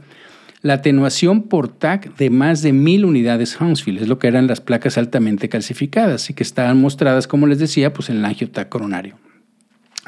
la 0.60 0.74
atenuación 0.74 1.42
por 1.42 1.68
TAC 1.68 2.16
de 2.16 2.30
más 2.30 2.62
de 2.62 2.72
mil 2.72 3.04
unidades 3.04 3.56
Hounsfield, 3.56 4.02
es 4.02 4.08
lo 4.08 4.18
que 4.18 4.26
eran 4.26 4.46
las 4.46 4.60
placas 4.60 4.98
altamente 4.98 5.48
calcificadas 5.48 6.30
y 6.30 6.34
que 6.34 6.42
estaban 6.42 6.80
mostradas, 6.80 7.26
como 7.26 7.46
les 7.46 7.58
decía, 7.58 7.92
pues 7.92 8.10
en 8.10 8.16
el 8.16 8.24
angiotac 8.24 8.68
coronario. 8.68 9.16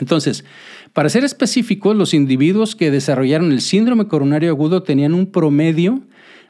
Entonces, 0.00 0.44
para 0.92 1.08
ser 1.08 1.24
específicos, 1.24 1.94
los 1.94 2.14
individuos 2.14 2.74
que 2.74 2.90
desarrollaron 2.90 3.52
el 3.52 3.60
síndrome 3.60 4.08
coronario 4.08 4.50
agudo 4.50 4.82
tenían 4.82 5.14
un 5.14 5.26
promedio 5.30 6.02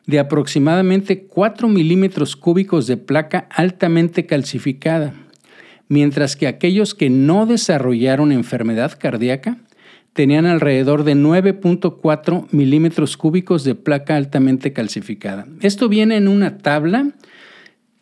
de 0.06 0.18
aproximadamente 0.18 1.24
4 1.24 1.68
milímetros 1.68 2.36
cúbicos 2.36 2.86
de 2.86 2.96
placa 2.96 3.48
altamente 3.50 4.24
calcificada, 4.24 5.14
mientras 5.88 6.36
que 6.36 6.46
aquellos 6.46 6.94
que 6.94 7.10
no 7.10 7.44
desarrollaron 7.44 8.32
enfermedad 8.32 8.96
cardíaca 8.98 9.58
tenían 10.12 10.46
alrededor 10.46 11.04
de 11.04 11.14
9.4 11.14 12.46
milímetros 12.50 13.16
cúbicos 13.16 13.64
de 13.64 13.74
placa 13.74 14.16
altamente 14.16 14.72
calcificada. 14.72 15.46
Esto 15.60 15.88
viene 15.88 16.16
en 16.16 16.28
una 16.28 16.58
tabla 16.58 17.12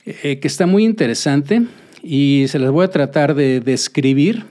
eh, 0.04 0.38
que 0.40 0.48
está 0.48 0.66
muy 0.66 0.84
interesante 0.84 1.66
y 2.02 2.46
se 2.48 2.58
las 2.58 2.70
voy 2.70 2.84
a 2.84 2.90
tratar 2.90 3.34
de 3.34 3.60
describir, 3.60 4.44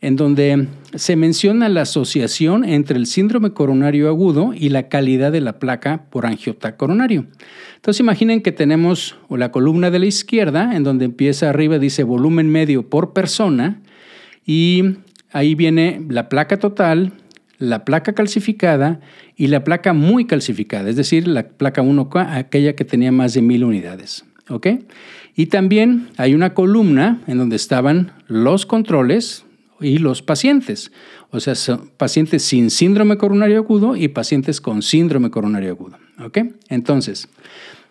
en 0.00 0.16
donde 0.16 0.66
se 0.94 1.14
menciona 1.14 1.68
la 1.68 1.82
asociación 1.82 2.64
entre 2.64 2.98
el 2.98 3.06
síndrome 3.06 3.52
coronario 3.52 4.08
agudo 4.08 4.52
y 4.52 4.68
la 4.68 4.88
calidad 4.88 5.30
de 5.30 5.40
la 5.40 5.60
placa 5.60 6.06
por 6.10 6.26
angiota 6.26 6.76
coronario. 6.76 7.26
Entonces 7.76 8.00
imaginen 8.00 8.42
que 8.42 8.52
tenemos 8.52 9.16
la 9.30 9.52
columna 9.52 9.90
de 9.90 10.00
la 10.00 10.06
izquierda, 10.06 10.74
en 10.74 10.82
donde 10.82 11.04
empieza 11.04 11.48
arriba, 11.48 11.78
dice 11.78 12.02
volumen 12.02 12.50
medio 12.50 12.88
por 12.90 13.12
persona, 13.12 13.80
y 14.44 14.96
ahí 15.32 15.54
viene 15.54 16.04
la 16.08 16.28
placa 16.28 16.58
total, 16.58 17.12
la 17.58 17.84
placa 17.84 18.12
calcificada 18.12 19.00
y 19.36 19.46
la 19.46 19.64
placa 19.64 19.92
muy 19.92 20.26
calcificada, 20.26 20.90
es 20.90 20.96
decir, 20.96 21.28
la 21.28 21.48
placa 21.48 21.82
1K, 21.82 22.36
aquella 22.36 22.74
que 22.74 22.84
tenía 22.84 23.12
más 23.12 23.34
de 23.34 23.42
mil 23.42 23.64
unidades. 23.64 24.24
¿ok? 24.48 24.66
Y 25.34 25.46
también 25.46 26.08
hay 26.16 26.34
una 26.34 26.54
columna 26.54 27.20
en 27.26 27.38
donde 27.38 27.56
estaban 27.56 28.12
los 28.26 28.66
controles 28.66 29.44
y 29.80 29.98
los 29.98 30.22
pacientes, 30.22 30.92
o 31.30 31.40
sea, 31.40 31.54
pacientes 31.96 32.42
sin 32.42 32.70
síndrome 32.70 33.16
coronario 33.16 33.58
agudo 33.58 33.96
y 33.96 34.08
pacientes 34.08 34.60
con 34.60 34.82
síndrome 34.82 35.30
coronario 35.30 35.70
agudo. 35.70 35.98
¿ok? 36.24 36.38
Entonces, 36.68 37.28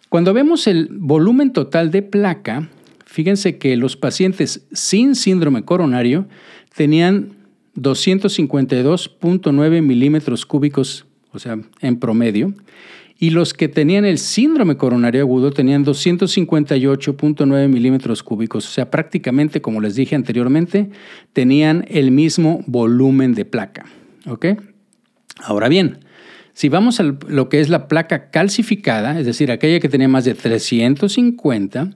cuando 0.10 0.34
vemos 0.34 0.68
el 0.68 0.90
volumen 0.92 1.54
total 1.54 1.92
de 1.92 2.02
placa, 2.02 2.70
fíjense 3.06 3.58
que 3.58 3.76
los 3.76 3.98
pacientes 3.98 4.68
sin 4.72 5.16
síndrome 5.16 5.64
coronario 5.64 6.28
tenían 6.76 7.34
252.9 7.76 9.82
milímetros 9.82 10.46
cúbicos, 10.46 11.06
o 11.32 11.40
sea, 11.40 11.58
en 11.82 12.00
promedio, 12.00 12.54
y 13.18 13.30
los 13.30 13.54
que 13.54 13.68
tenían 13.68 14.04
el 14.04 14.18
síndrome 14.18 14.78
coronario 14.78 15.22
agudo 15.22 15.52
tenían 15.52 15.86
258.9 15.86 17.68
milímetros 17.68 18.24
cúbicos, 18.24 18.68
o 18.68 18.72
sea, 18.72 18.90
prácticamente, 18.90 19.62
como 19.62 19.80
les 19.80 19.94
dije 19.94 20.16
anteriormente, 20.16 20.90
tenían 21.32 21.86
el 21.88 22.10
mismo 22.10 22.64
volumen 22.66 23.36
de 23.36 23.46
placa. 23.46 23.86
¿Ok? 24.26 24.48
Ahora 25.44 25.70
bien, 25.70 26.00
si 26.54 26.70
vamos 26.70 27.00
a 27.00 27.04
lo 27.04 27.48
que 27.48 27.60
es 27.60 27.70
la 27.70 27.88
placa 27.88 28.32
calcificada, 28.32 29.20
es 29.20 29.26
decir, 29.26 29.52
aquella 29.52 29.80
que 29.80 29.90
tenía 29.90 30.08
más 30.08 30.26
de 30.26 30.34
350, 30.34 31.92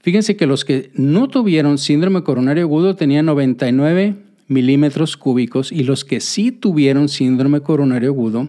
fíjense 0.00 0.36
que 0.36 0.46
los 0.46 0.64
que 0.64 0.90
no 0.94 1.28
tuvieron 1.28 1.78
síndrome 1.78 2.22
coronario 2.22 2.64
agudo 2.64 2.96
tenían 2.96 3.26
99 3.26 4.14
milímetros 4.48 5.16
cúbicos 5.16 5.70
y 5.72 5.84
los 5.84 6.04
que 6.04 6.20
sí 6.20 6.52
tuvieron 6.52 7.08
síndrome 7.08 7.60
coronario 7.60 8.10
agudo 8.10 8.48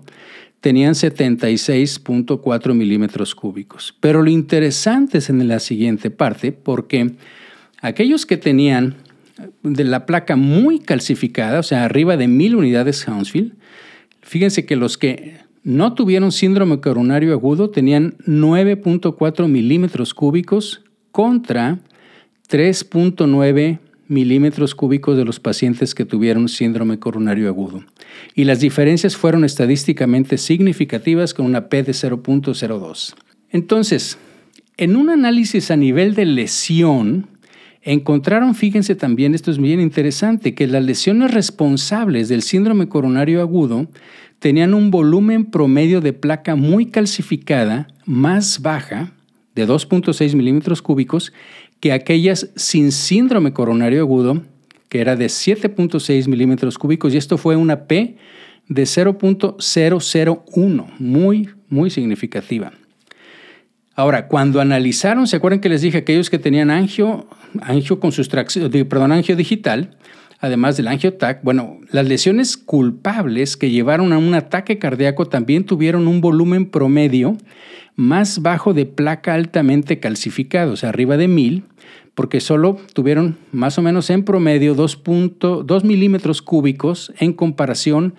tenían 0.62 0.94
76.4 0.94 2.74
milímetros 2.74 3.36
cúbicos. 3.36 3.96
Pero 4.00 4.22
lo 4.24 4.30
interesante 4.30 5.20
es 5.20 5.30
en 5.30 5.48
la 5.48 5.60
siguiente 5.60 6.10
parte, 6.10 6.52
porque 6.52 7.14
aquellos 7.82 8.26
que 8.26 8.38
tenían 8.38 8.96
de 9.64 9.86
la 9.86 10.06
placa 10.06 10.36
muy 10.36 10.80
calcificada, 10.80 11.60
o 11.60 11.64
sea, 11.64 11.86
arriba 11.86 12.18
de 12.18 12.28
mil 12.28 12.56
unidades 12.56 13.06
Hounsfield, 13.06 13.54
fíjense 14.22 14.66
que 14.66 14.76
los 14.76 14.98
que 14.98 15.38
no 15.64 15.94
tuvieron 15.94 16.32
síndrome 16.32 16.82
coronario 16.82 17.34
agudo 17.34 17.70
tenían 17.70 18.16
9.4 18.26 19.48
milímetros 19.48 20.14
cúbicos 20.14 20.84
contra 21.12 21.80
3.9 22.50 23.80
milímetros 24.08 24.74
cúbicos 24.74 25.16
de 25.16 25.24
los 25.24 25.40
pacientes 25.40 25.94
que 25.94 26.04
tuvieron 26.04 26.50
síndrome 26.50 27.00
coronario 27.00 27.48
agudo. 27.48 27.84
Y 28.34 28.44
las 28.44 28.60
diferencias 28.60 29.16
fueron 29.16 29.46
estadísticamente 29.46 30.38
significativas 30.38 31.34
con 31.34 31.46
una 31.46 31.70
P 31.70 31.84
de 31.84 31.92
0.02. 31.92 33.14
Entonces, 33.52 34.18
en 34.78 34.96
un 34.96 35.10
análisis 35.10 35.72
a 35.72 35.78
nivel 35.78 36.16
de 36.16 36.26
lesión, 36.26 37.28
encontraron, 37.82 38.56
fíjense 38.56 38.96
también, 38.96 39.36
esto 39.36 39.52
es 39.52 39.60
bien 39.60 39.80
interesante, 39.80 40.56
que 40.56 40.68
las 40.68 40.84
lesiones 40.84 41.32
responsables 41.32 42.30
del 42.30 42.42
síndrome 42.42 42.90
coronario 42.90 43.42
agudo 43.42 43.88
tenían 44.40 44.74
un 44.74 44.90
volumen 44.90 45.46
promedio 45.46 46.02
de 46.02 46.14
placa 46.14 46.56
muy 46.56 46.88
calcificada, 46.88 47.88
más 48.06 48.62
baja, 48.62 49.14
de 49.60 49.68
2.6 49.68 50.36
milímetros 50.36 50.82
cúbicos, 50.82 51.34
que 51.80 51.92
aquellas 51.92 52.50
sin 52.56 52.92
síndrome 52.92 53.54
coronario 53.54 54.02
agudo, 54.02 54.42
que 54.90 55.02
era 55.02 55.16
de 55.16 55.28
7.6 55.28 56.28
milímetros 56.28 56.78
cúbicos, 56.78 57.14
y 57.14 57.18
esto 57.18 57.38
fue 57.38 57.56
una 57.56 57.86
P 57.86 58.18
de 58.68 58.84
0.001, 58.84 61.00
muy, 61.00 61.50
muy 61.70 61.90
significativa. 61.90 62.74
Ahora, 63.96 64.28
cuando 64.28 64.62
analizaron, 64.62 65.28
¿se 65.28 65.36
acuerdan 65.36 65.60
que 65.60 65.70
les 65.70 65.82
dije 65.82 65.98
aquellos 65.98 66.30
que 66.30 66.40
tenían 66.40 66.72
angio, 66.72 67.28
angio 67.62 68.00
con 68.00 68.14
sustracción, 68.14 68.72
perdón, 68.72 69.12
angio 69.12 69.36
digital, 69.36 69.98
además 70.40 70.78
del 70.78 70.88
angiotac? 70.88 71.44
Bueno, 71.44 71.80
las 71.92 72.08
lesiones 72.08 72.58
culpables 72.58 73.58
que 73.58 73.72
llevaron 73.72 74.14
a 74.14 74.18
un 74.18 74.34
ataque 74.34 74.80
cardíaco 74.80 75.26
también 75.26 75.66
tuvieron 75.66 76.08
un 76.08 76.22
volumen 76.22 76.66
promedio 76.66 77.38
más 77.96 78.42
bajo 78.42 78.74
de 78.74 78.86
placa 78.86 79.34
altamente 79.34 80.00
calcificada, 80.00 80.72
o 80.72 80.76
sea, 80.78 80.90
arriba 80.90 81.18
de 81.18 81.28
1000, 81.28 81.64
porque 82.16 82.40
solo 82.40 82.78
tuvieron 82.94 83.38
más 83.52 83.78
o 83.78 83.82
menos 83.82 84.10
en 84.10 84.24
promedio 84.24 84.76
2.2 84.76 85.84
milímetros 85.84 86.42
cúbicos 86.42 87.14
en 87.20 87.34
comparación 87.34 88.16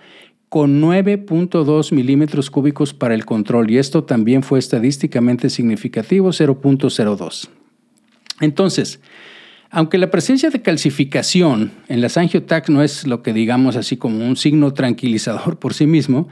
con 0.49 0.81
9.2 0.81 1.93
milímetros 1.93 2.51
cúbicos 2.51 2.93
para 2.93 3.15
el 3.15 3.25
control, 3.25 3.71
y 3.71 3.77
esto 3.77 4.03
también 4.03 4.43
fue 4.43 4.59
estadísticamente 4.59 5.49
significativo, 5.49 6.29
0.02. 6.29 7.49
Entonces, 8.41 8.99
aunque 9.71 9.97
la 9.97 10.11
presencia 10.11 10.49
de 10.49 10.61
calcificación 10.61 11.71
en 11.87 12.01
las 12.01 12.17
angiotac 12.17 12.69
no 12.69 12.83
es 12.83 13.07
lo 13.07 13.23
que 13.23 13.33
digamos 13.33 13.77
así 13.77 13.97
como 13.97 14.25
un 14.25 14.35
signo 14.35 14.73
tranquilizador 14.73 15.57
por 15.57 15.73
sí 15.73 15.87
mismo, 15.87 16.27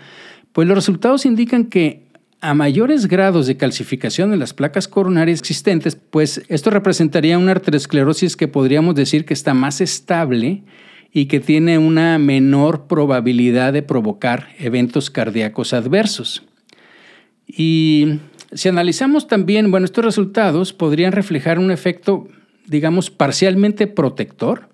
pues 0.51 0.67
los 0.67 0.75
resultados 0.75 1.25
indican 1.25 1.65
que 1.65 2.10
a 2.41 2.53
mayores 2.53 3.08
grados 3.08 3.48
de 3.48 3.58
calcificación 3.58 4.34
en 4.34 4.39
las 4.39 4.53
placas 4.53 4.88
coronarias 4.88 5.39
existentes, 5.39 5.96
pues 5.96 6.41
esto 6.48 6.69
representaría 6.69 7.38
una 7.38 7.51
arteriosclerosis 7.51 8.36
que 8.38 8.48
podríamos 8.48 8.96
decir 8.96 9.25
que 9.25 9.34
está 9.34 9.53
más 9.53 9.81
estable 9.81 10.63
y 11.12 11.25
que 11.25 11.39
tiene 11.39 11.77
una 11.77 12.17
menor 12.17 12.88
probabilidad 12.88 13.74
de 13.74 13.81
provocar 13.81 14.50
eventos 14.60 15.10
cardíacos 15.10 15.74
adversos. 15.74 16.43
Y 17.48 18.19
si 18.53 18.69
analizamos 18.69 19.27
también, 19.27 19.72
bueno, 19.72 19.86
estos 19.86 20.05
resultados 20.05 20.72
podrían 20.72 21.12
reflejar 21.12 21.60
un 21.60 21.72
efecto, 21.72 22.27
digamos, 22.70 23.10
parcialmente 23.10 23.88
protector 23.88 24.70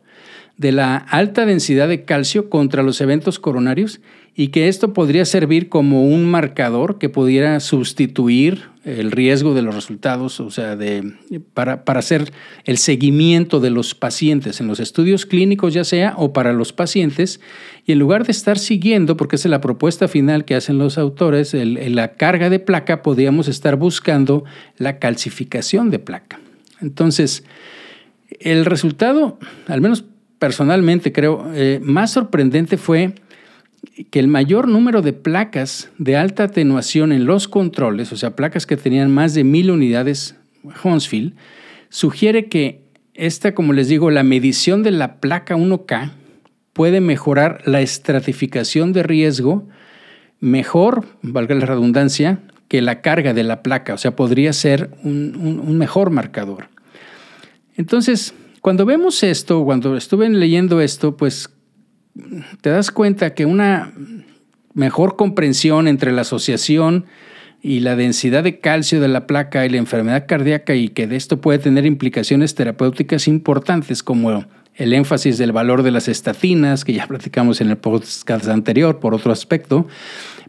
de 0.58 0.72
la 0.72 0.96
alta 0.98 1.46
densidad 1.46 1.90
de 1.90 2.06
calcio 2.06 2.50
contra 2.50 2.84
los 2.84 3.02
eventos 3.02 3.40
coronarios 3.40 4.00
y 4.38 4.50
que 4.50 4.68
esto 4.68 4.94
podría 4.94 5.26
servir 5.26 5.70
como 5.70 6.06
un 6.06 6.26
marcador 6.30 6.98
que 6.98 7.10
pudiera 7.10 7.60
sustituir 7.62 8.64
el 8.84 9.12
riesgo 9.12 9.54
de 9.54 9.62
los 9.62 9.74
resultados, 9.74 10.40
o 10.40 10.52
sea, 10.52 10.76
de, 10.76 11.14
para, 11.54 11.84
hacer 11.86 12.32
el 12.66 12.78
seguimiento 12.78 13.60
de 13.60 13.72
los 13.72 13.96
pacientes 13.96 14.60
en 14.60 14.68
los 14.68 14.80
estudios 14.80 15.26
clínicos 15.26 15.74
ya 15.74 15.84
sea 15.84 16.14
o 16.18 16.34
para 16.34 16.54
los 16.54 16.72
pacientes, 16.72 17.40
y 17.86 17.94
en 17.94 18.00
lugar 18.00 18.26
de 18.26 18.32
estar 18.32 18.60
siguiendo, 18.60 19.18
porque 19.18 19.38
esa 19.38 19.48
es 19.48 19.52
la 19.52 19.62
propuesta 19.62 20.08
final 20.08 20.46
que 20.46 20.56
hacen 20.56 20.78
los 20.78 20.98
autores, 20.98 21.54
en 21.54 21.96
la 21.96 22.14
carga 22.14 22.50
de 22.50 22.60
placa, 22.60 23.02
podríamos 23.02 23.48
estar 23.48 23.76
buscando 23.78 24.44
la 24.78 25.00
calcificación 25.00 25.90
de 25.90 26.00
placa. 26.00 26.40
Entonces, 26.82 27.44
el 28.40 28.66
resultado, 28.66 29.40
al 29.68 29.82
menos 29.82 30.06
personalmente 30.40 31.12
creo, 31.12 31.52
eh, 31.54 31.80
más 31.82 32.12
sorprendente 32.12 32.78
fue 32.78 33.14
que 34.10 34.20
el 34.20 34.28
mayor 34.28 34.68
número 34.68 35.02
de 35.02 35.14
placas 35.14 35.90
de 35.98 36.18
alta 36.18 36.44
atenuación 36.44 37.12
en 37.12 37.26
los 37.26 37.48
controles, 37.48 38.12
o 38.12 38.18
sea, 38.18 38.36
placas 38.36 38.66
que 38.66 38.78
tenían 38.78 39.12
más 39.12 39.34
de 39.34 39.44
mil 39.44 39.72
unidades 39.72 40.36
Hounsfield, 40.84 41.34
sugiere 41.90 42.48
que 42.48 42.82
esta, 43.14 43.56
como 43.56 43.74
les 43.74 43.88
digo, 43.88 44.12
la 44.12 44.24
medición 44.24 44.84
de 44.84 44.92
la 44.92 45.22
placa 45.22 45.56
1K 45.56 46.12
puede 46.74 47.00
mejorar 47.00 47.62
la 47.66 47.82
estratificación 47.82 48.92
de 48.92 49.04
riesgo 49.04 49.68
mejor, 50.42 51.06
valga 51.22 51.56
la 51.56 51.66
redundancia, 51.66 52.40
que 52.68 52.82
la 52.82 53.02
carga 53.02 53.34
de 53.34 53.44
la 53.44 53.64
placa, 53.64 53.94
o 53.94 53.98
sea, 53.98 54.16
podría 54.16 54.52
ser 54.52 54.90
un, 55.04 55.78
mejor 55.78 56.10
marcador. 56.10 56.68
Entonces, 57.76 58.34
cuando 58.62 58.86
vemos 58.86 59.22
esto, 59.24 59.64
cuando 59.64 59.96
estuve 59.96 60.30
leyendo 60.30 60.82
esto, 60.82 61.18
pues 61.18 61.50
te 62.62 62.70
das 62.70 62.92
cuenta 62.92 63.34
que 63.34 63.46
una 63.46 63.94
mejor 64.74 65.16
comprensión 65.16 65.88
entre 65.88 66.12
la 66.12 66.22
asociación 66.22 67.06
y 67.62 67.80
la 67.80 67.96
densidad 67.96 68.44
de 68.44 68.60
calcio 68.60 69.02
de 69.02 69.08
la 69.08 69.28
placa 69.28 69.66
y 69.66 69.70
la 69.70 69.78
enfermedad 69.78 70.26
cardíaca 70.28 70.76
y 70.76 70.90
que 70.90 71.08
de 71.08 71.16
esto 71.16 71.42
puede 71.42 71.60
tener 71.60 71.86
implicaciones 71.86 72.56
terapéuticas 72.56 73.28
importantes 73.28 74.04
como 74.04 74.46
el 74.76 74.94
énfasis 74.94 75.38
del 75.38 75.52
valor 75.52 75.84
de 75.84 75.92
las 75.92 76.08
estatinas, 76.08 76.84
que 76.84 76.94
ya 76.94 77.08
platicamos 77.08 77.62
en 77.62 77.70
el 77.70 77.78
podcast 77.78 78.48
anterior 78.48 79.00
por 79.00 79.14
otro 79.14 79.32
aspecto, 79.32 79.88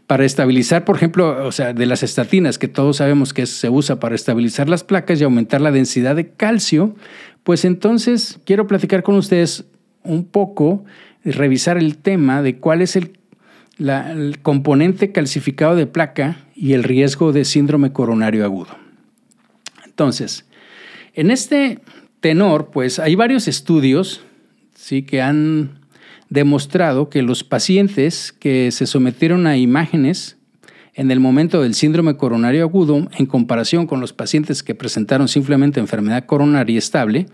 para 0.05 0.25
estabilizar, 0.25 0.85
por 0.85 0.95
ejemplo, 0.95 1.45
o 1.45 1.51
sea, 1.51 1.73
de 1.73 1.85
las 1.85 2.03
estatinas, 2.03 2.57
que 2.57 2.67
todos 2.67 2.97
sabemos 2.97 3.33
que 3.33 3.45
se 3.45 3.69
usa 3.69 3.99
para 3.99 4.15
estabilizar 4.15 4.69
las 4.69 4.83
placas 4.83 5.19
y 5.19 5.23
aumentar 5.23 5.61
la 5.61 5.71
densidad 5.71 6.15
de 6.15 6.29
calcio, 6.29 6.95
pues 7.43 7.65
entonces 7.65 8.39
quiero 8.45 8.67
platicar 8.67 9.03
con 9.03 9.15
ustedes 9.15 9.65
un 10.03 10.25
poco, 10.25 10.85
revisar 11.23 11.77
el 11.77 11.97
tema 11.97 12.41
de 12.41 12.57
cuál 12.57 12.81
es 12.81 12.95
el, 12.95 13.17
el 13.79 14.39
componente 14.41 15.11
calcificado 15.11 15.75
de 15.75 15.87
placa 15.87 16.37
y 16.55 16.73
el 16.73 16.83
riesgo 16.83 17.33
de 17.33 17.45
síndrome 17.45 17.91
coronario 17.91 18.45
agudo. 18.45 18.77
Entonces, 19.85 20.45
en 21.13 21.31
este 21.31 21.79
tenor, 22.27 22.71
pues 22.73 22.99
hay 22.99 23.15
varios 23.15 23.47
estudios 23.47 24.19
¿sí? 24.75 25.03
que 25.03 25.21
han 25.21 25.79
demostrado 26.29 27.09
que 27.09 27.21
los 27.21 27.45
pacientes 27.45 28.33
que 28.37 28.69
se 28.71 28.85
sometieron 28.85 29.47
a 29.47 29.55
imágenes 29.55 30.35
en 30.93 31.09
el 31.09 31.21
momento 31.21 31.61
del 31.61 31.73
síndrome 31.73 32.17
coronario 32.17 32.63
agudo, 32.63 33.07
en 33.17 33.25
comparación 33.27 33.87
con 33.87 34.01
los 34.01 34.11
pacientes 34.11 34.61
que 34.61 34.75
presentaron 34.75 35.29
simplemente 35.29 35.79
enfermedad 35.79 36.25
coronaria 36.25 36.77
estable, 36.77 37.27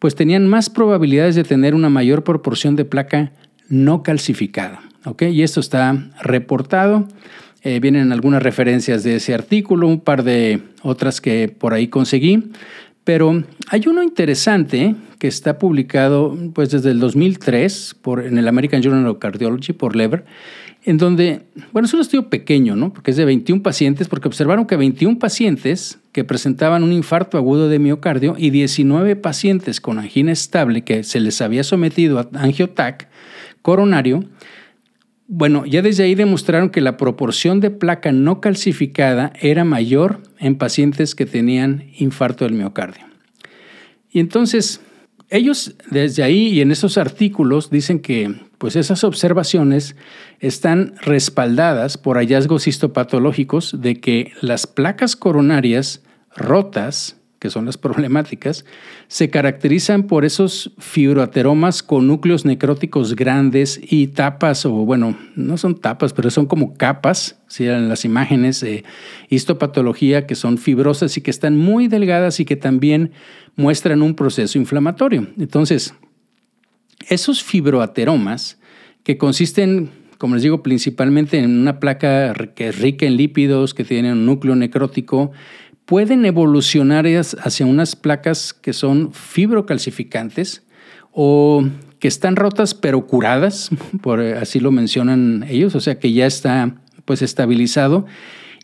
pues 0.00 0.16
tenían 0.16 0.48
más 0.48 0.68
probabilidades 0.68 1.36
de 1.36 1.44
tener 1.44 1.72
una 1.72 1.88
mayor 1.88 2.24
proporción 2.24 2.74
de 2.74 2.84
placa 2.84 3.30
no 3.68 4.02
calcificada. 4.02 4.82
Y 5.20 5.42
esto 5.42 5.60
está 5.60 6.10
reportado. 6.20 7.06
Eh, 7.62 7.78
vienen 7.78 8.10
algunas 8.10 8.42
referencias 8.42 9.04
de 9.04 9.14
ese 9.14 9.32
artículo, 9.32 9.86
un 9.86 10.00
par 10.00 10.24
de 10.24 10.60
otras 10.82 11.20
que 11.20 11.46
por 11.56 11.72
ahí 11.72 11.86
conseguí. 11.86 12.50
Pero 13.04 13.44
hay 13.68 13.82
uno 13.86 14.02
interesante 14.02 14.94
que 15.18 15.28
está 15.28 15.58
publicado 15.58 16.36
pues, 16.54 16.70
desde 16.70 16.90
el 16.90 17.00
2003 17.00 17.96
por, 18.00 18.24
en 18.24 18.38
el 18.38 18.48
American 18.48 18.82
Journal 18.82 19.06
of 19.06 19.18
Cardiology 19.18 19.72
por 19.72 19.94
Lever, 19.94 20.24
en 20.84 20.98
donde, 20.98 21.42
bueno, 21.72 21.86
es 21.86 21.94
un 21.94 22.00
estudio 22.00 22.28
pequeño, 22.28 22.76
¿no? 22.76 22.92
Porque 22.92 23.10
es 23.10 23.16
de 23.16 23.24
21 23.24 23.62
pacientes, 23.62 24.08
porque 24.08 24.28
observaron 24.28 24.66
que 24.66 24.76
21 24.76 25.18
pacientes 25.18 25.98
que 26.12 26.24
presentaban 26.24 26.82
un 26.82 26.92
infarto 26.92 27.38
agudo 27.38 27.68
de 27.68 27.78
miocardio 27.78 28.36
y 28.38 28.50
19 28.50 29.16
pacientes 29.16 29.80
con 29.80 29.98
angina 29.98 30.32
estable 30.32 30.82
que 30.82 31.02
se 31.02 31.20
les 31.20 31.40
había 31.40 31.64
sometido 31.64 32.18
a 32.18 32.28
angiotac 32.34 33.08
coronario, 33.62 34.24
bueno, 35.26 35.64
ya 35.64 35.80
desde 35.80 36.04
ahí 36.04 36.14
demostraron 36.14 36.70
que 36.70 36.80
la 36.80 36.96
proporción 36.96 37.60
de 37.60 37.70
placa 37.70 38.12
no 38.12 38.40
calcificada 38.40 39.32
era 39.40 39.64
mayor 39.64 40.22
en 40.38 40.56
pacientes 40.56 41.14
que 41.14 41.26
tenían 41.26 41.90
infarto 41.98 42.44
del 42.44 42.54
miocardio. 42.54 43.06
Y 44.10 44.20
entonces, 44.20 44.80
ellos 45.30 45.76
desde 45.90 46.22
ahí 46.22 46.48
y 46.48 46.60
en 46.60 46.70
esos 46.70 46.98
artículos 46.98 47.70
dicen 47.70 48.00
que 48.00 48.34
pues 48.58 48.76
esas 48.76 49.02
observaciones 49.02 49.96
están 50.40 50.94
respaldadas 51.00 51.98
por 51.98 52.18
hallazgos 52.18 52.66
histopatológicos 52.66 53.80
de 53.80 54.00
que 54.00 54.32
las 54.40 54.66
placas 54.66 55.16
coronarias 55.16 56.02
rotas 56.36 57.20
que 57.44 57.50
son 57.50 57.66
las 57.66 57.76
problemáticas, 57.86 58.64
se 59.06 59.28
caracterizan 59.28 60.04
por 60.04 60.24
esos 60.24 60.72
fibroateromas 60.78 61.82
con 61.82 62.08
núcleos 62.08 62.46
necróticos 62.46 63.14
grandes 63.14 63.78
y 63.82 64.06
tapas, 64.06 64.64
o 64.64 64.72
bueno, 64.72 65.14
no 65.36 65.58
son 65.58 65.78
tapas, 65.78 66.14
pero 66.14 66.30
son 66.30 66.46
como 66.46 66.72
capas, 66.72 67.38
si 67.46 67.66
en 67.66 67.90
las 67.90 68.06
imágenes 68.06 68.62
de 68.62 68.82
histopatología 69.28 70.26
que 70.26 70.36
son 70.36 70.56
fibrosas 70.56 71.18
y 71.18 71.20
que 71.20 71.30
están 71.30 71.58
muy 71.58 71.86
delgadas 71.86 72.40
y 72.40 72.46
que 72.46 72.56
también 72.56 73.12
muestran 73.56 74.00
un 74.00 74.14
proceso 74.14 74.56
inflamatorio. 74.56 75.28
Entonces, 75.38 75.94
esos 77.10 77.42
fibroateromas 77.42 78.58
que 79.02 79.18
consisten 79.18 79.90
como 80.18 80.36
les 80.36 80.42
digo, 80.42 80.62
principalmente 80.62 81.38
en 81.38 81.58
una 81.58 81.80
placa 81.80 82.32
que 82.54 82.68
es 82.68 82.78
rica 82.78 83.04
en 83.04 83.18
lípidos, 83.18 83.74
que 83.74 83.84
tiene 83.84 84.12
un 84.12 84.24
núcleo 84.24 84.54
necrótico 84.56 85.32
pueden 85.86 86.24
evolucionar 86.24 87.06
hacia 87.06 87.66
unas 87.66 87.96
placas 87.96 88.52
que 88.52 88.72
son 88.72 89.12
fibrocalcificantes 89.12 90.62
o 91.12 91.64
que 91.98 92.08
están 92.08 92.36
rotas 92.36 92.74
pero 92.74 93.06
curadas, 93.06 93.70
por 94.02 94.20
así 94.20 94.60
lo 94.60 94.70
mencionan 94.72 95.44
ellos, 95.48 95.74
o 95.74 95.80
sea 95.80 95.98
que 95.98 96.12
ya 96.12 96.26
está 96.26 96.74
pues 97.04 97.22
estabilizado 97.22 98.06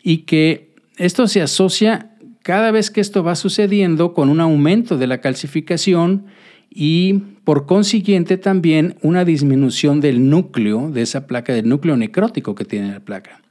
y 0.03 0.19
que 0.19 0.75
esto 0.97 1.27
se 1.27 1.41
asocia 1.41 2.11
cada 2.43 2.71
vez 2.71 2.89
que 2.89 3.01
esto 3.01 3.23
va 3.23 3.35
sucediendo 3.35 4.13
con 4.13 4.29
un 4.29 4.41
aumento 4.41 4.97
de 4.97 5.07
la 5.07 5.21
calcificación 5.21 6.25
y 6.69 7.13
por 7.43 7.65
consiguiente 7.65 8.37
también 8.37 8.95
una 9.01 9.25
disminución 9.25 10.01
del 10.01 10.29
núcleo 10.29 10.89
de 10.89 11.01
esa 11.03 11.27
placa, 11.27 11.53
del 11.53 11.67
núcleo 11.67 11.97
necrótico 11.97 12.55
que 12.55 12.65
tiene 12.65 12.91
la 12.91 12.99
placa. 12.99 13.41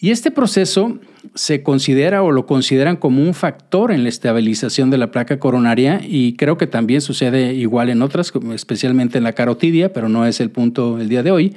Y 0.00 0.10
este 0.10 0.30
proceso 0.30 0.98
se 1.34 1.62
considera 1.62 2.22
o 2.22 2.30
lo 2.30 2.46
consideran 2.46 2.96
como 2.96 3.22
un 3.22 3.34
factor 3.34 3.92
en 3.92 4.02
la 4.02 4.08
estabilización 4.08 4.90
de 4.90 4.98
la 4.98 5.10
placa 5.10 5.38
coronaria 5.38 6.00
y 6.06 6.34
creo 6.34 6.58
que 6.58 6.66
también 6.66 7.00
sucede 7.00 7.54
igual 7.54 7.88
en 7.88 8.02
otras, 8.02 8.32
especialmente 8.52 9.18
en 9.18 9.24
la 9.24 9.32
carotidia, 9.32 9.92
pero 9.92 10.08
no 10.08 10.26
es 10.26 10.40
el 10.40 10.50
punto 10.50 10.98
el 10.98 11.08
día 11.08 11.22
de 11.22 11.30
hoy. 11.30 11.56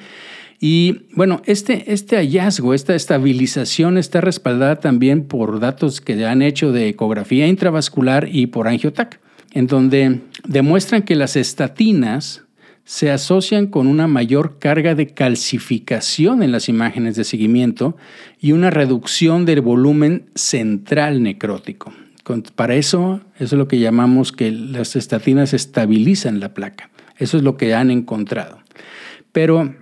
Y 0.60 1.02
bueno, 1.14 1.42
este, 1.46 1.94
este 1.94 2.16
hallazgo, 2.16 2.74
esta 2.74 2.96
estabilización 2.96 3.98
está 3.98 4.22
respaldada 4.22 4.78
también 4.78 5.26
por 5.26 5.60
datos 5.60 6.02
que 6.02 6.26
han 6.26 6.42
hecho 6.42 6.72
de 6.72 6.90
ecografía 6.90 7.48
intravascular 7.48 8.28
y 8.32 8.48
por 8.48 8.68
angiotac, 8.68 9.20
en 9.52 9.68
donde 9.68 10.22
demuestran 10.48 11.04
que 11.04 11.16
las 11.16 11.36
estatinas 11.36 12.47
se 12.88 13.12
asocian 13.12 13.68
con 13.68 13.86
una 13.86 14.08
mayor 14.08 14.60
carga 14.60 14.96
de 14.96 15.08
calcificación 15.08 16.42
en 16.42 16.54
las 16.54 16.70
imágenes 16.70 17.18
de 17.18 17.26
seguimiento 17.26 17.98
y 18.40 18.54
una 18.54 18.70
reducción 18.70 19.46
del 19.46 19.60
volumen 19.60 20.30
central 20.36 21.22
necrótico. 21.22 21.92
Para 22.56 22.76
eso, 22.76 23.20
eso 23.36 23.56
es 23.56 23.60
lo 23.60 23.68
que 23.68 23.80
llamamos 23.80 24.32
que 24.32 24.52
las 24.52 24.96
estatinas 24.96 25.54
estabilizan 25.54 26.40
la 26.40 26.54
placa. 26.54 26.90
Eso 27.18 27.36
es 27.36 27.44
lo 27.44 27.58
que 27.58 27.74
han 27.74 27.92
encontrado. 27.92 28.60
Pero, 29.34 29.76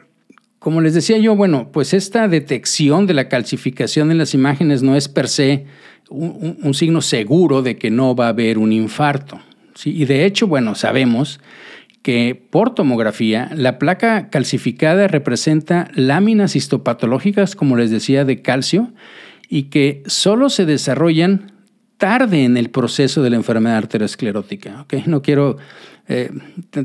como 0.58 0.82
les 0.82 0.96
decía 0.96 1.20
yo, 1.20 1.36
bueno, 1.36 1.70
pues 1.72 1.94
esta 1.94 2.28
detección 2.28 3.06
de 3.06 3.14
la 3.14 3.30
calcificación 3.30 4.10
en 4.10 4.18
las 4.18 4.34
imágenes 4.34 4.82
no 4.82 4.96
es 4.96 5.10
per 5.10 5.28
se 5.28 5.68
un, 6.10 6.74
signo 6.74 7.02
seguro 7.02 7.62
de 7.62 7.78
que 7.78 7.92
no 7.92 8.16
va 8.16 8.26
a 8.26 8.30
haber 8.30 8.58
un 8.58 8.74
infarto. 8.74 9.40
Y 9.84 10.06
de 10.06 10.26
hecho, 10.26 10.48
bueno, 10.48 10.74
sabemos 10.74 11.40
que 12.06 12.40
por 12.52 12.76
tomografía 12.76 13.50
la 13.56 13.80
placa 13.80 14.30
calcificada 14.30 15.08
representa 15.08 15.90
láminas 15.96 16.56
histopatológicas, 16.56 17.56
como 17.56 17.78
les 17.78 17.90
decía, 17.90 18.26
de 18.26 18.44
calcio, 18.44 18.94
y 19.50 19.72
que 19.72 20.04
solo 20.06 20.52
se 20.52 20.68
desarrollan 20.68 21.54
tarde 21.98 22.44
en 22.44 22.58
el 22.58 22.70
proceso 22.70 23.24
de 23.24 23.32
la 23.32 23.38
enfermedad 23.38 23.78
arteriosclerótica. 23.78 24.86
No 25.08 25.24
quiero 25.24 25.58
eh, 26.08 26.30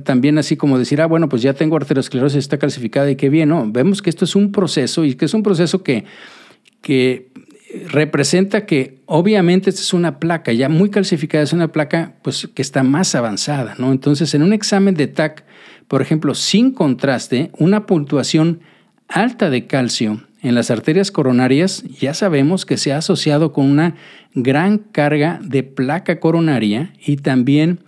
también 0.04 0.38
así 0.38 0.56
como 0.56 0.78
decir, 0.78 1.02
ah, 1.02 1.06
bueno, 1.06 1.28
pues 1.28 1.42
ya 1.42 1.52
tengo 1.52 1.76
arteriosclerosis, 1.76 2.38
está 2.38 2.56
calcificada 2.56 3.10
y 3.10 3.16
qué 3.16 3.28
bien, 3.28 3.50
no, 3.50 3.70
vemos 3.70 4.00
que 4.00 4.08
esto 4.08 4.24
es 4.24 4.34
un 4.34 4.52
proceso 4.52 5.04
y 5.04 5.16
que 5.16 5.26
es 5.26 5.34
un 5.34 5.42
proceso 5.42 5.82
que, 5.82 6.06
que 6.80 7.30
representa 7.88 8.66
que 8.66 8.98
obviamente 9.06 9.70
esta 9.70 9.82
es 9.82 9.92
una 9.92 10.18
placa 10.18 10.52
ya 10.52 10.68
muy 10.68 10.90
calcificada, 10.90 11.44
es 11.44 11.52
una 11.52 11.72
placa 11.72 12.14
pues, 12.22 12.48
que 12.54 12.62
está 12.62 12.82
más 12.82 13.14
avanzada. 13.14 13.74
¿no? 13.78 13.92
Entonces, 13.92 14.34
en 14.34 14.42
un 14.42 14.52
examen 14.52 14.94
de 14.94 15.06
TAC, 15.06 15.44
por 15.88 16.02
ejemplo, 16.02 16.34
sin 16.34 16.72
contraste, 16.72 17.50
una 17.58 17.86
puntuación 17.86 18.60
alta 19.08 19.50
de 19.50 19.66
calcio 19.66 20.22
en 20.42 20.54
las 20.54 20.70
arterias 20.70 21.10
coronarias 21.10 21.82
ya 21.82 22.14
sabemos 22.14 22.64
que 22.64 22.76
se 22.76 22.92
ha 22.92 22.98
asociado 22.98 23.52
con 23.52 23.66
una 23.66 23.96
gran 24.34 24.78
carga 24.78 25.38
de 25.42 25.62
placa 25.62 26.18
coronaria 26.18 26.92
y 27.04 27.16
también 27.16 27.80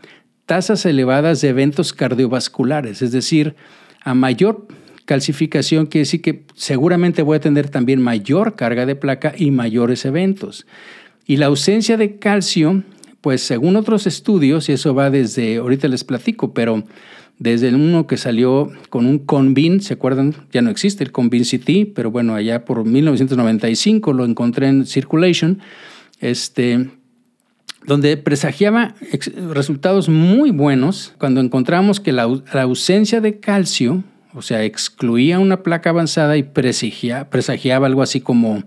tasas 0.47 0.85
elevadas 0.85 1.41
de 1.41 1.49
eventos 1.49 1.93
cardiovasculares, 1.93 3.01
es 3.01 3.13
decir, 3.13 3.55
a 4.03 4.15
mayor 4.15 4.67
calcificación 5.13 5.85
quiere 5.85 6.05
decir 6.05 6.23
que 6.23 6.45
seguramente 6.55 7.21
voy 7.21 7.37
a 7.37 7.41
tener 7.41 7.69
también 7.69 8.01
mayor 8.01 8.57
carga 8.57 8.87
de 8.87 8.97
placa 8.97 9.35
y 9.37 9.51
mayores 9.51 10.07
eventos. 10.07 10.67
Y 11.27 11.37
la 11.37 11.47
ausencia 11.47 11.99
de 11.99 12.17
calcio, 12.17 12.83
pues 13.21 13.43
según 13.43 13.77
otros 13.77 14.07
estudios, 14.07 14.71
y 14.71 14.73
eso 14.73 14.95
va 14.95 15.11
desde, 15.11 15.57
ahorita 15.57 15.87
les 15.89 16.03
platico, 16.03 16.55
pero 16.55 16.85
desde 17.39 17.75
uno 17.75 18.07
que 18.07 18.17
salió 18.17 18.71
con 18.89 19.05
un 19.05 19.19
Convin, 19.19 19.83
¿se 19.83 19.93
acuerdan? 19.93 20.35
Ya 20.51 20.63
no 20.63 20.71
existe 20.71 21.05
el 21.05 21.13
Convin 21.13 21.45
City, 21.45 21.85
pero 21.85 22.11
bueno, 22.11 22.35
allá 22.35 22.65
por 22.65 22.83
1995 22.83 24.15
lo 24.15 24.25
encontré 24.25 24.69
en 24.69 24.87
Circulation, 24.87 25.59
este, 26.21 26.89
donde 27.85 28.17
presagiaba 28.17 28.95
resultados 29.51 30.09
muy 30.09 30.53
buenos 30.53 31.13
cuando 31.19 31.43
encontramos 31.43 32.01
que 32.01 32.13
la, 32.13 32.23
ausencia 32.23 33.21
de 33.21 33.41
calcio, 33.41 34.05
o 34.35 34.43
sea, 34.43 34.65
excluía 34.65 35.39
una 35.39 35.63
placa 35.63 35.91
avanzada 35.91 36.37
y 36.37 36.43
presagiaba 36.43 37.87
algo 37.87 38.03
así 38.03 38.21
como 38.21 38.63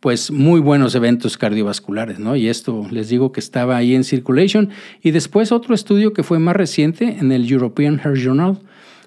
pues 0.00 0.32
muy 0.32 0.58
buenos 0.58 0.96
eventos 0.96 1.38
cardiovasculares, 1.38 2.18
¿no? 2.18 2.34
Y 2.34 2.48
esto 2.48 2.88
les 2.90 3.08
digo 3.08 3.30
que 3.30 3.38
estaba 3.38 3.76
ahí 3.76 3.94
en 3.94 4.02
Circulation. 4.02 4.70
Y 5.00 5.12
después 5.12 5.52
otro 5.52 5.76
estudio 5.76 6.12
que 6.12 6.24
fue 6.24 6.40
más 6.40 6.56
reciente 6.56 7.18
en 7.20 7.30
el 7.30 7.48
European 7.48 8.00
Heart 8.00 8.16
Journal 8.16 8.58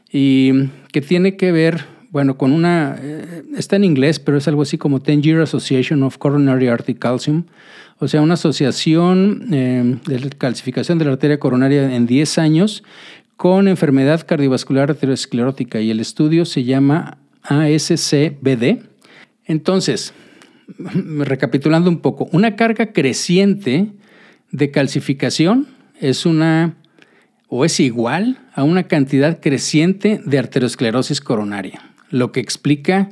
y 0.10 0.70
que 0.94 1.02
tiene 1.02 1.36
que 1.36 1.52
ver, 1.52 1.84
bueno, 2.12 2.38
con 2.38 2.54
una, 2.54 2.98
eh, 3.02 3.44
está 3.58 3.76
en 3.76 3.84
inglés, 3.84 4.22
pero 4.22 4.38
es 4.38 4.48
algo 4.48 4.62
así 4.62 4.78
como 4.78 5.00
10 5.00 5.22
Year 5.22 5.42
Association 5.42 6.02
of 6.04 6.18
Coronary 6.18 6.68
Artery 6.68 6.98
Calcium, 6.98 7.44
o 8.00 8.08
sea, 8.08 8.22
una 8.22 8.36
asociación 8.36 9.48
eh, 9.52 9.98
de 10.06 10.30
calcificación 10.38 10.98
de 10.98 11.06
la 11.06 11.12
arteria 11.12 11.40
coronaria 11.40 11.94
en 11.94 12.06
10 12.06 12.38
años 12.38 12.84
con 13.38 13.68
enfermedad 13.68 14.26
cardiovascular 14.26 14.90
arteriosclerótica 14.90 15.82
y 15.82 15.92
el 15.92 16.00
estudio 16.00 16.46
se 16.46 16.64
llama 16.64 17.18
ASCBD. 17.44 18.80
Entonces, 19.46 20.14
recapitulando 21.20 21.90
un 21.90 22.00
poco, 22.00 22.28
una 22.32 22.56
carga 22.56 22.94
creciente 22.94 23.88
de 24.52 24.72
calcificación 24.72 25.68
es 26.00 26.26
una 26.26 26.76
o 27.48 27.64
es 27.66 27.80
igual 27.80 28.40
a 28.54 28.64
una 28.64 28.84
cantidad 28.84 29.40
creciente 29.40 30.22
de 30.26 30.40
arteriosclerosis 30.40 31.22
coronaria, 31.22 31.82
lo 32.10 32.32
que 32.32 32.40
explica 32.40 33.10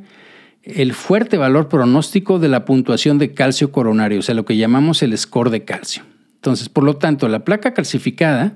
el 0.63 0.93
fuerte 0.93 1.38
valor 1.38 1.67
pronóstico 1.67 2.39
de 2.39 2.47
la 2.47 2.65
puntuación 2.65 3.19
de 3.19 3.33
calcio 3.33 3.71
coronario, 3.71 4.19
o 4.19 4.21
sea, 4.21 4.33
lo 4.33 4.45
que 4.45 4.57
llamamos 4.57 5.03
el 5.03 5.15
score 5.17 5.49
de 5.49 5.65
calcio. 5.65 6.03
Entonces, 6.36 6.69
por 6.69 6.83
lo 6.83 6.97
tanto, 6.97 7.27
la 7.27 7.43
placa 7.43 7.73
calcificada 7.73 8.53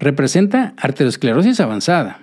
representa 0.00 0.74
arteriosclerosis 0.78 1.60
avanzada, 1.60 2.20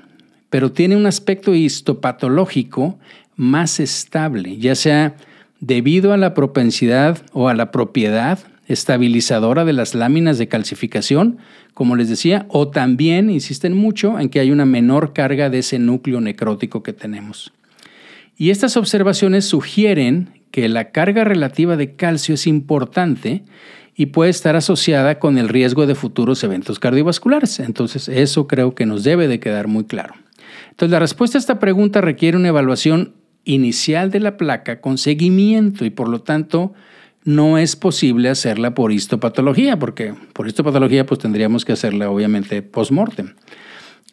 pero 0.49 0.71
tiene 0.71 0.95
un 0.95 1.05
aspecto 1.05 1.53
histopatológico 1.53 2.99
más 3.35 3.79
estable, 3.79 4.57
ya 4.57 4.75
sea 4.75 5.15
debido 5.59 6.11
a 6.11 6.17
la 6.17 6.33
propensidad 6.33 7.19
o 7.33 7.47
a 7.47 7.53
la 7.53 7.71
propiedad 7.71 8.39
estabilizadora 8.67 9.63
de 9.63 9.73
las 9.73 9.95
láminas 9.95 10.37
de 10.37 10.47
calcificación, 10.47 11.37
como 11.73 11.95
les 11.95 12.09
decía, 12.09 12.47
o 12.49 12.67
también 12.67 13.29
insisten 13.29 13.73
mucho 13.73 14.19
en 14.19 14.29
que 14.29 14.39
hay 14.39 14.51
una 14.51 14.65
menor 14.65 15.13
carga 15.13 15.49
de 15.49 15.59
ese 15.59 15.79
núcleo 15.79 16.19
necrótico 16.19 16.83
que 16.83 16.93
tenemos. 16.93 17.53
Y 18.35 18.49
estas 18.49 18.75
observaciones 18.75 19.45
sugieren 19.45 20.41
que 20.51 20.67
la 20.69 20.91
carga 20.91 21.23
relativa 21.23 21.77
de 21.77 21.95
calcio 21.95 22.35
es 22.35 22.47
importante 22.47 23.43
y 23.99 24.05
puede 24.05 24.29
estar 24.29 24.55
asociada 24.55 25.17
con 25.17 25.39
el 25.39 25.49
riesgo 25.49 25.87
de 25.87 25.95
futuros 25.95 26.43
eventos 26.43 26.79
cardiovasculares. 26.79 27.59
Entonces, 27.59 28.07
eso 28.07 28.45
creo 28.47 28.75
que 28.75 28.85
nos 28.85 29.03
debe 29.03 29.27
de 29.27 29.39
quedar 29.39 29.67
muy 29.67 29.85
claro. 29.85 30.13
Entonces, 30.69 30.91
la 30.91 30.99
respuesta 30.99 31.39
a 31.39 31.41
esta 31.41 31.59
pregunta 31.59 31.99
requiere 31.99 32.37
una 32.37 32.49
evaluación 32.49 33.15
inicial 33.43 34.11
de 34.11 34.19
la 34.19 34.37
placa 34.37 34.81
con 34.81 34.99
seguimiento 34.99 35.83
y 35.83 35.89
por 35.89 36.09
lo 36.09 36.21
tanto 36.21 36.73
no 37.23 37.57
es 37.57 37.75
posible 37.75 38.29
hacerla 38.29 38.75
por 38.75 38.91
histopatología, 38.91 39.79
porque 39.79 40.13
por 40.33 40.47
histopatología 40.47 41.05
pues 41.07 41.19
tendríamos 41.19 41.65
que 41.65 41.73
hacerla 41.73 42.11
obviamente 42.11 42.61
post-mortem. 42.61 43.33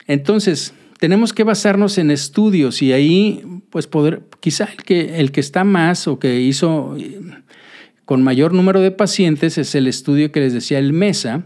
Entonces, 0.06 0.72
tenemos 0.98 1.34
que 1.34 1.44
basarnos 1.44 1.98
en 1.98 2.10
estudios 2.10 2.80
y 2.80 2.92
ahí 2.94 3.44
pues 3.68 3.86
poder, 3.86 4.22
quizá 4.40 4.64
el 4.64 4.82
que, 4.82 5.20
el 5.20 5.30
que 5.30 5.40
está 5.40 5.62
más 5.62 6.08
o 6.08 6.18
que 6.18 6.40
hizo 6.40 6.96
con 8.04 8.22
mayor 8.22 8.52
número 8.52 8.80
de 8.80 8.90
pacientes 8.90 9.58
es 9.58 9.74
el 9.74 9.86
estudio 9.86 10.30
que 10.30 10.40
les 10.40 10.52
decía 10.52 10.78
el 10.78 10.92
MESA, 10.92 11.44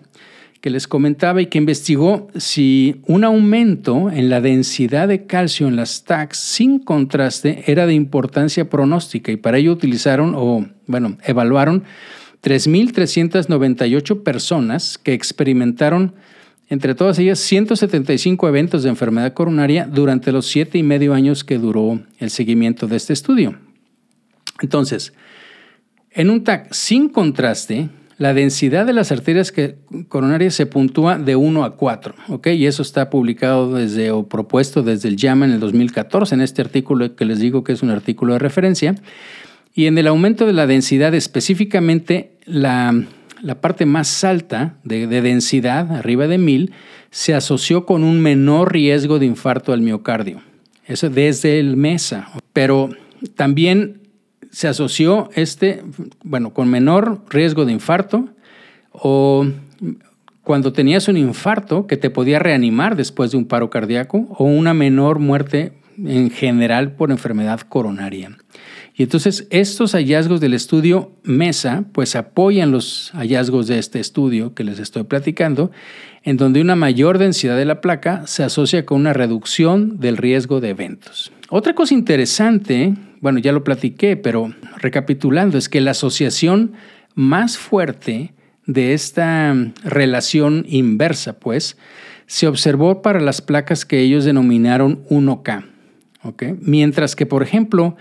que 0.61 0.71
les 0.71 0.88
comentaba 0.88 1.40
y 1.40 1.47
que 1.47 1.59
investigó 1.59 2.29
si 2.37 3.01
un 3.07 3.23
aumento 3.23 4.11
en 4.11 4.29
la 4.29 4.40
densidad 4.40 5.07
de 5.07 5.25
calcio 5.25 5.68
en 5.68 5.77
las 5.77 6.05
TACs 6.05 6.38
sin 6.38 6.81
contraste 6.81 7.64
era 7.68 7.87
de 7.87 7.94
importancia 7.94 8.68
pronóstica 8.68 9.31
y 9.31 9.37
para 9.37 9.59
ello 9.59 9.73
utilizaron 9.73 10.35
o, 10.37 10.66
bueno, 10.87 11.16
evaluaron 11.25 11.85
3.398 12.42 14.23
personas 14.23 14.99
que 14.99 15.12
experimentaron 15.12 16.14
entre 16.68 16.94
todas 16.94 17.18
ellas 17.18 17.38
175 17.38 18.49
eventos 18.49 18.83
de 18.83 18.90
enfermedad 18.90 19.33
coronaria 19.33 19.87
durante 19.90 20.33
los 20.33 20.47
siete 20.47 20.77
y 20.77 20.83
medio 20.83 21.14
años 21.14 21.44
que 21.44 21.59
duró 21.59 22.03
el 22.18 22.31
seguimiento 22.31 22.87
de 22.87 22.97
este 22.97 23.12
estudio. 23.12 23.59
Entonces, 24.61 25.14
en 26.18 26.31
un 26.31 26.42
TAC 26.42 26.72
sin 26.72 27.09
contraste, 27.09 27.88
la 28.18 28.35
densidad 28.35 28.85
de 28.85 28.92
las 28.92 29.12
arterias 29.12 29.54
coronarias 30.09 30.52
se 30.52 30.66
puntúa 30.66 31.16
de 31.16 31.37
1 31.37 31.62
a 31.62 31.76
4, 31.76 32.14
¿ok? 32.31 32.48
Y 32.48 32.66
eso 32.66 32.83
está 32.83 33.09
publicado 33.09 33.72
desde 33.72 34.11
o 34.11 34.28
propuesto 34.28 34.83
desde 34.83 35.09
el 35.09 35.16
JAMA 35.16 35.46
en 35.46 35.52
el 35.52 35.61
2014, 35.61 36.35
en 36.35 36.40
este 36.40 36.61
artículo 36.61 37.14
que 37.14 37.24
les 37.24 37.38
digo 37.38 37.62
que 37.62 37.72
es 37.72 37.85
un 37.85 37.90
artículo 37.90 38.33
de 38.33 38.40
referencia. 38.40 38.96
Y 39.72 39.87
en 39.87 39.96
el 39.96 40.09
aumento 40.09 40.44
de 40.44 40.54
la 40.54 40.66
densidad, 40.66 41.14
específicamente 41.14 42.33
la, 42.44 43.04
parte 43.61 43.87
más 43.87 44.24
alta 44.24 44.74
de, 44.83 45.07
de, 45.07 45.22
densidad, 45.22 45.94
arriba 45.94 46.26
de 46.26 46.38
1000, 46.38 46.72
se 47.12 47.35
asoció 47.35 47.87
con 47.87 48.02
un 48.02 48.20
menor 48.20 48.72
riesgo 48.72 49.20
de 49.20 49.26
infarto 49.26 49.72
al 49.72 49.83
miocardio. 49.83 50.40
Eso 50.85 51.11
desde 51.11 51.61
el 51.61 51.76
MESA. 51.76 52.28
Pero 52.52 52.90
también 53.37 54.08
se 54.51 54.69
asoció 54.69 55.31
este, 55.35 55.83
bueno, 56.23 56.53
con 56.53 56.69
menor 56.69 57.23
riesgo 57.29 57.65
de 57.65 57.73
infarto 57.73 58.29
o 58.93 59.47
cuando 60.43 60.73
tenías 60.73 61.09
un 61.09 61.17
infarto 61.17 61.87
que 61.87 61.97
te 61.97 62.11
podía 62.11 62.39
reanimar 62.39 62.97
después 62.97 63.31
de 63.31 63.37
un 63.37 63.45
paro 63.45 63.69
cardíaco 63.69 64.27
o 64.31 64.45
una 64.45 64.73
menor 64.73 65.19
muerte 65.19 65.75
en 66.03 66.31
general 66.31 66.93
por 66.93 67.11
enfermedad 67.11 67.61
coronaria. 67.61 68.37
Y 68.95 69.05
entonces 69.05 69.47
estos 69.51 69.93
hallazgos 69.93 70.41
del 70.41 70.55
estudio 70.55 71.13
MESA 71.23 71.85
pues 71.93 72.17
apoyan 72.17 72.73
los 72.73 73.11
hallazgos 73.13 73.67
de 73.67 73.79
este 73.79 74.01
estudio 74.01 74.55
que 74.55 74.65
les 74.65 74.79
estoy 74.79 75.05
platicando, 75.05 75.71
en 76.25 76.37
donde 76.37 76.61
una 76.61 76.75
mayor 76.75 77.19
densidad 77.19 77.57
de 77.57 77.65
la 77.65 77.81
placa 77.81 78.27
se 78.27 78.43
asocia 78.43 78.87
con 78.87 79.01
una 79.01 79.13
reducción 79.13 80.01
del 80.01 80.17
riesgo 80.17 80.61
de 80.61 80.71
eventos. 80.71 81.31
Otra 81.51 81.75
cosa 81.75 81.95
interesante 81.95 82.95
bueno, 83.21 83.39
ya 83.39 83.53
lo 83.53 83.65
platiqué, 83.65 84.17
pero 84.17 84.55
recapitulando, 84.77 85.59
es 85.59 85.69
que 85.69 85.81
la 85.81 85.91
asociación 85.93 86.73
más 87.15 87.59
fuerte 87.59 88.33
de 88.67 88.93
esta 88.93 89.55
relación 89.83 90.65
inversa, 90.69 91.39
pues, 91.39 91.77
se 92.27 92.47
observó 92.47 93.03
para 93.03 93.21
las 93.21 93.41
placas 93.41 93.85
que 93.85 94.01
ellos 94.01 94.25
denominaron 94.25 95.05
1K. 95.09 95.65
Mientras 96.61 97.14
que, 97.14 97.26
por 97.26 97.42
ejemplo, 97.42 97.96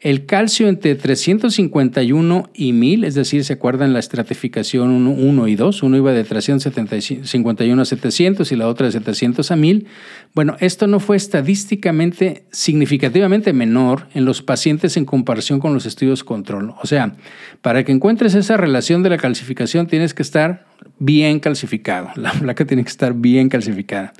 el 0.00 0.24
calcio 0.24 0.66
entre 0.68 0.94
351 0.94 2.50
y 2.54 2.72
1000, 2.72 3.04
es 3.04 3.14
decir, 3.14 3.44
¿se 3.44 3.52
acuerdan 3.52 3.92
la 3.92 3.98
estratificación 3.98 4.90
1, 5.06 5.46
y 5.48 5.56
2? 5.56 5.82
Uno 5.82 5.96
iba 5.98 6.12
de 6.12 6.24
351 6.24 7.82
a 7.82 7.84
700 7.84 8.50
y 8.50 8.56
la 8.56 8.66
otra 8.66 8.86
de 8.86 8.92
700 8.92 9.50
a 9.50 9.56
1000. 9.56 9.86
Bueno, 10.34 10.56
esto 10.60 10.86
no 10.86 11.00
fue 11.00 11.18
estadísticamente 11.18 12.44
significativamente 12.50 13.52
menor 13.52 14.06
en 14.14 14.24
los 14.24 14.40
pacientes 14.40 14.96
en 14.96 15.04
comparación 15.04 15.60
con 15.60 15.74
los 15.74 15.84
estudios 15.84 16.24
control. 16.24 16.72
O 16.82 16.86
sea, 16.86 17.14
para 17.60 17.84
que 17.84 17.92
encuentres 17.92 18.34
esa 18.34 18.56
relación 18.56 19.02
de 19.02 19.10
la 19.10 19.18
calcificación 19.18 19.86
tienes 19.86 20.14
que 20.14 20.22
estar 20.22 20.64
bien 20.98 21.40
calcificado. 21.40 22.08
La 22.16 22.32
placa 22.32 22.64
tiene 22.64 22.84
que 22.84 22.90
estar 22.90 23.12
bien 23.12 23.50
calcificada. 23.50 24.14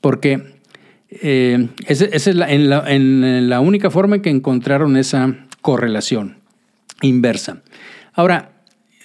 Porque 0.00 0.51
eh, 1.20 1.68
esa, 1.86 2.04
es 2.06 2.34
la, 2.34 3.60
única 3.60 3.90
forma 3.90 4.16
en 4.16 4.22
que 4.22 4.30
encontraron 4.30 4.96
esa 4.96 5.46
correlación 5.60 6.38
inversa. 7.02 7.62
Ahora, 8.14 8.52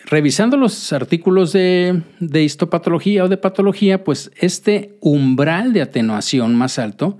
revisando 0.05 0.57
los 0.57 0.93
artículos 0.93 1.53
de, 1.53 2.01
de, 2.19 2.43
histopatología 2.43 3.23
o 3.23 3.27
de 3.27 3.37
patología, 3.37 4.03
pues 4.03 4.31
este 4.37 4.97
umbral 5.01 5.73
de 5.73 5.81
atenuación 5.81 6.55
más 6.55 6.79
alto 6.79 7.17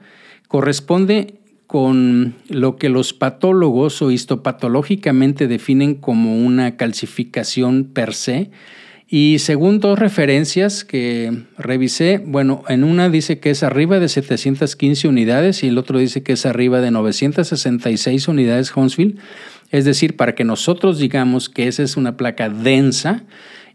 corresponde 0.47 1.35
con 1.67 2.35
lo 2.47 2.77
que 2.77 2.87
los 2.87 3.13
patólogos 3.13 4.01
o 4.01 4.09
histopatológicamente 4.09 5.47
definen 5.47 5.95
como 5.95 6.37
una 6.37 6.77
calcificación 6.77 7.83
per 7.93 8.13
se, 8.13 8.51
y 9.09 9.39
según 9.39 9.79
dos 9.79 9.97
referencias 9.97 10.83
que 10.83 11.45
revisé, 11.57 12.21
bueno, 12.25 12.63
en 12.67 12.83
una 12.83 13.09
dice 13.09 13.39
que 13.39 13.51
es 13.51 13.63
arriba 13.63 14.01
de 14.01 14.09
715 14.09 15.07
unidades 15.07 15.63
y 15.63 15.67
el 15.67 15.77
otro 15.77 15.99
dice 15.99 16.23
que 16.23 16.33
es 16.33 16.45
arriba 16.45 16.81
de 16.81 16.91
966 16.91 18.27
unidades 18.27 18.75
Huntsville. 18.75 19.15
Es 19.71 19.85
decir, 19.85 20.17
para 20.17 20.35
que 20.35 20.43
nosotros 20.43 20.99
digamos 20.99 21.47
que 21.47 21.69
esa 21.69 21.83
es 21.83 21.95
una 21.95 22.17
placa 22.17 22.49
densa 22.49 23.23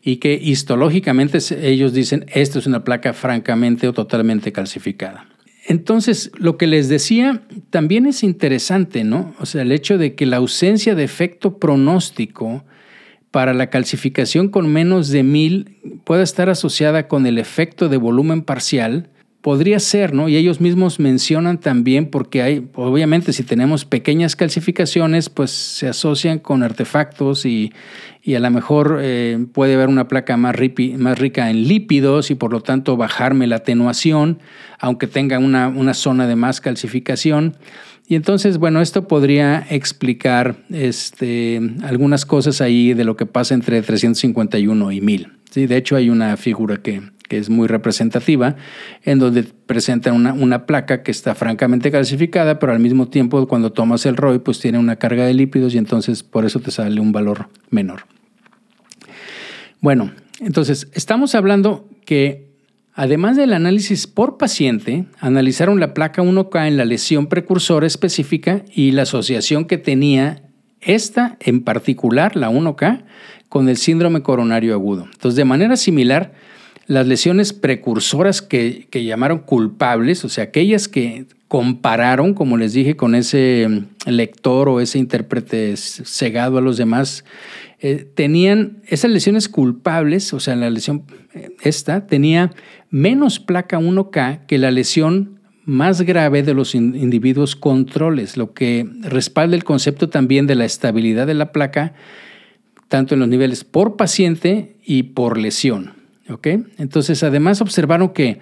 y 0.03 0.17
que 0.17 0.35
histológicamente 0.35 1.39
ellos 1.63 1.95
dicen 1.95 2.27
esta 2.35 2.59
es 2.59 2.67
una 2.67 2.85
placa 2.85 3.15
francamente 3.15 3.89
o 3.89 3.95
totalmente 3.95 4.53
calcificada. 4.53 5.27
entonces, 5.67 6.31
lo 6.37 6.59
que 6.59 6.67
les 6.67 6.91
decía 6.91 7.41
también 7.71 8.05
es 8.05 8.23
interesante, 8.23 9.05
¿no? 9.05 9.35
O 9.39 9.47
sea, 9.47 9.63
el 9.63 9.73
hecho 9.73 9.97
de 9.97 10.15
que 10.15 10.27
la 10.27 10.39
ausencia 10.39 10.95
de 10.95 11.05
efecto 11.05 11.59
pronóstico 11.59 12.65
para 13.33 13.55
la 13.55 13.69
calcificación 13.69 14.49
con 14.49 14.71
menos 14.73 15.09
de 15.09 15.25
mil 15.25 15.79
pueda 16.05 16.23
estar 16.23 16.49
asociada 16.51 17.09
con 17.09 17.27
el 17.27 17.39
efecto 17.39 17.89
de 17.89 17.97
volumen 17.97 18.43
parcial, 18.43 19.09
podría 19.41 19.81
ser, 19.81 20.15
¿no? 20.15 20.29
Y 20.29 20.37
ellos 20.37 20.61
mismos 20.61 21.01
mencionan 21.01 21.59
también 21.59 22.11
porque 22.11 22.43
hay, 22.43 22.69
obviamente 22.75 23.33
si 23.33 23.43
tenemos 23.43 23.85
pequeñas 23.85 24.37
calcificaciones, 24.37 25.31
pues 25.31 25.51
se 25.51 25.89
asocian 25.89 26.39
con 26.39 26.63
artefactos 26.63 27.45
y, 27.45 27.73
a 28.37 28.39
lo 28.39 28.51
mejor 28.51 29.01
eh, 29.03 29.45
puede 29.53 29.75
haber 29.75 29.89
una 29.89 30.07
placa 30.07 30.37
más, 30.37 30.55
más, 30.99 31.19
rica 31.19 31.51
en 31.51 31.67
lípidos 31.67 32.31
y 32.31 32.37
por 32.37 32.53
lo 32.53 32.61
tanto 32.61 32.97
bajarme 32.97 33.49
la 33.49 33.57
atenuación, 33.57 34.39
aunque 34.79 35.09
tenga 35.09 35.39
una, 35.39 35.69
una 35.69 35.95
zona 35.95 36.29
de 36.29 36.37
más 36.37 36.61
calcificación. 36.61 37.57
Y 38.13 38.15
entonces, 38.15 38.59
bueno, 38.59 38.83
esto 38.83 39.09
podría 39.09 39.67
explicar 39.71 40.57
este, 40.69 41.59
algunas 41.83 42.27
cosas 42.27 42.61
ahí 42.61 42.93
de 42.93 43.05
lo 43.05 43.17
que 43.17 43.25
pasa 43.25 43.55
entre 43.55 43.81
351 43.81 44.93
y 44.93 45.01
1000. 45.01 45.33
¿sí? 45.51 45.67
De 45.67 45.79
hecho, 45.79 45.97
hay 45.97 46.11
una 46.11 46.37
figura 46.37 46.77
que, 46.83 47.01
es 47.31 47.49
muy 47.49 47.69
representativa, 47.69 48.57
en 49.03 49.19
donde 49.19 49.45
presentan 49.45 50.15
una, 50.15 50.67
placa 50.67 51.03
que 51.03 51.11
está 51.11 51.35
francamente 51.35 51.91
calcificada, 51.91 52.59
pero 52.59 52.73
al 52.73 52.81
mismo 52.81 53.09
tiempo 53.09 53.49
cuando 53.49 53.73
tomas 53.73 54.05
el 54.05 54.19
ROI, 54.19 54.41
pues 54.41 54.61
tiene 54.61 54.79
una 54.79 54.97
carga 54.97 55.25
de 55.25 55.33
lípidos 55.33 55.75
y 55.75 55.79
entonces 55.79 56.23
por 56.23 56.45
eso 56.45 56.61
te 56.61 56.71
sale 56.71 57.01
un 57.01 57.13
valor 57.13 57.49
menor. 57.71 58.03
Bueno, 59.81 60.13
entonces 60.41 60.87
estamos 60.93 61.35
hablando 61.35 61.89
que 62.05 62.52
Además 62.95 63.37
del 63.37 63.55
análisis 63.55 64.07
por 64.07 64.37
paciente, 64.37 65.07
analizaron 65.19 65.81
la 65.81 65.95
placa 65.95 66.23
1K 66.23 66.69
en 66.69 66.77
la 66.77 66.85
lesión 66.85 67.27
precursora 67.27 67.87
específica 67.87 68.65
y 68.75 68.91
la 68.91 69.03
asociación 69.03 69.65
que 69.65 69.79
tenía 69.79 70.43
esta 70.83 71.37
en 71.41 71.63
particular, 71.63 72.37
la 72.37 72.51
1K, 72.51 73.05
con 73.49 73.69
el 73.69 73.79
síndrome 73.79 74.23
coronario 74.23 74.75
agudo. 74.75 75.05
Entonces, 75.11 75.37
de 75.37 75.45
manera 75.45 75.77
similar, 75.77 76.33
las 76.87 77.07
lesiones 77.07 77.53
precursoras 77.53 78.43
que, 78.43 78.89
llamaron 78.93 79.39
culpables, 79.39 80.25
o 80.25 80.29
sea, 80.29 80.45
aquellas 80.45 80.89
que 80.89 81.27
compararon, 81.49 82.35
como 82.35 82.57
les 82.57 82.73
dije, 82.73 82.97
con 82.97 83.15
ese 83.15 83.85
lector 84.07 84.69
o 84.69 84.81
ese 84.81 84.99
intérprete 84.99 85.77
cegado 85.77 86.59
a 86.59 86.61
los 86.61 86.77
demás, 86.77 87.25
eh, 87.85 88.09
tenían 88.15 88.81
esas 88.87 89.11
lesiones 89.11 89.49
culpables, 89.49 90.33
o 90.33 90.39
sea, 90.39 90.55
la 90.55 90.71
lesión 90.71 91.05
eh, 91.35 91.51
esta 91.63 92.07
tenía 92.07 92.53
menos 92.91 93.41
placa 93.41 93.81
1K 93.81 94.47
que 94.47 94.59
la 94.59 94.71
lesión 94.71 95.41
más 95.65 96.03
grave 96.03 96.45
de 96.45 96.55
los 96.55 96.77
individuos 96.77 97.57
controles, 97.57 98.37
lo 98.37 98.55
que 98.55 98.89
respalda 99.01 99.57
el 99.57 99.65
concepto 99.65 100.09
también 100.09 100.47
de 100.47 100.55
la 100.55 100.65
estabilidad 100.65 101.27
de 101.27 101.35
la 101.35 101.51
placa, 101.51 101.95
tanto 102.87 103.15
en 103.15 103.21
los 103.21 103.29
niveles 103.29 103.65
por 103.65 103.97
paciente 103.97 104.77
y 104.85 105.03
por 105.03 105.37
lesión. 105.37 105.95
Entonces, 106.79 107.23
además 107.25 107.61
observaron 107.61 108.11
que 108.11 108.39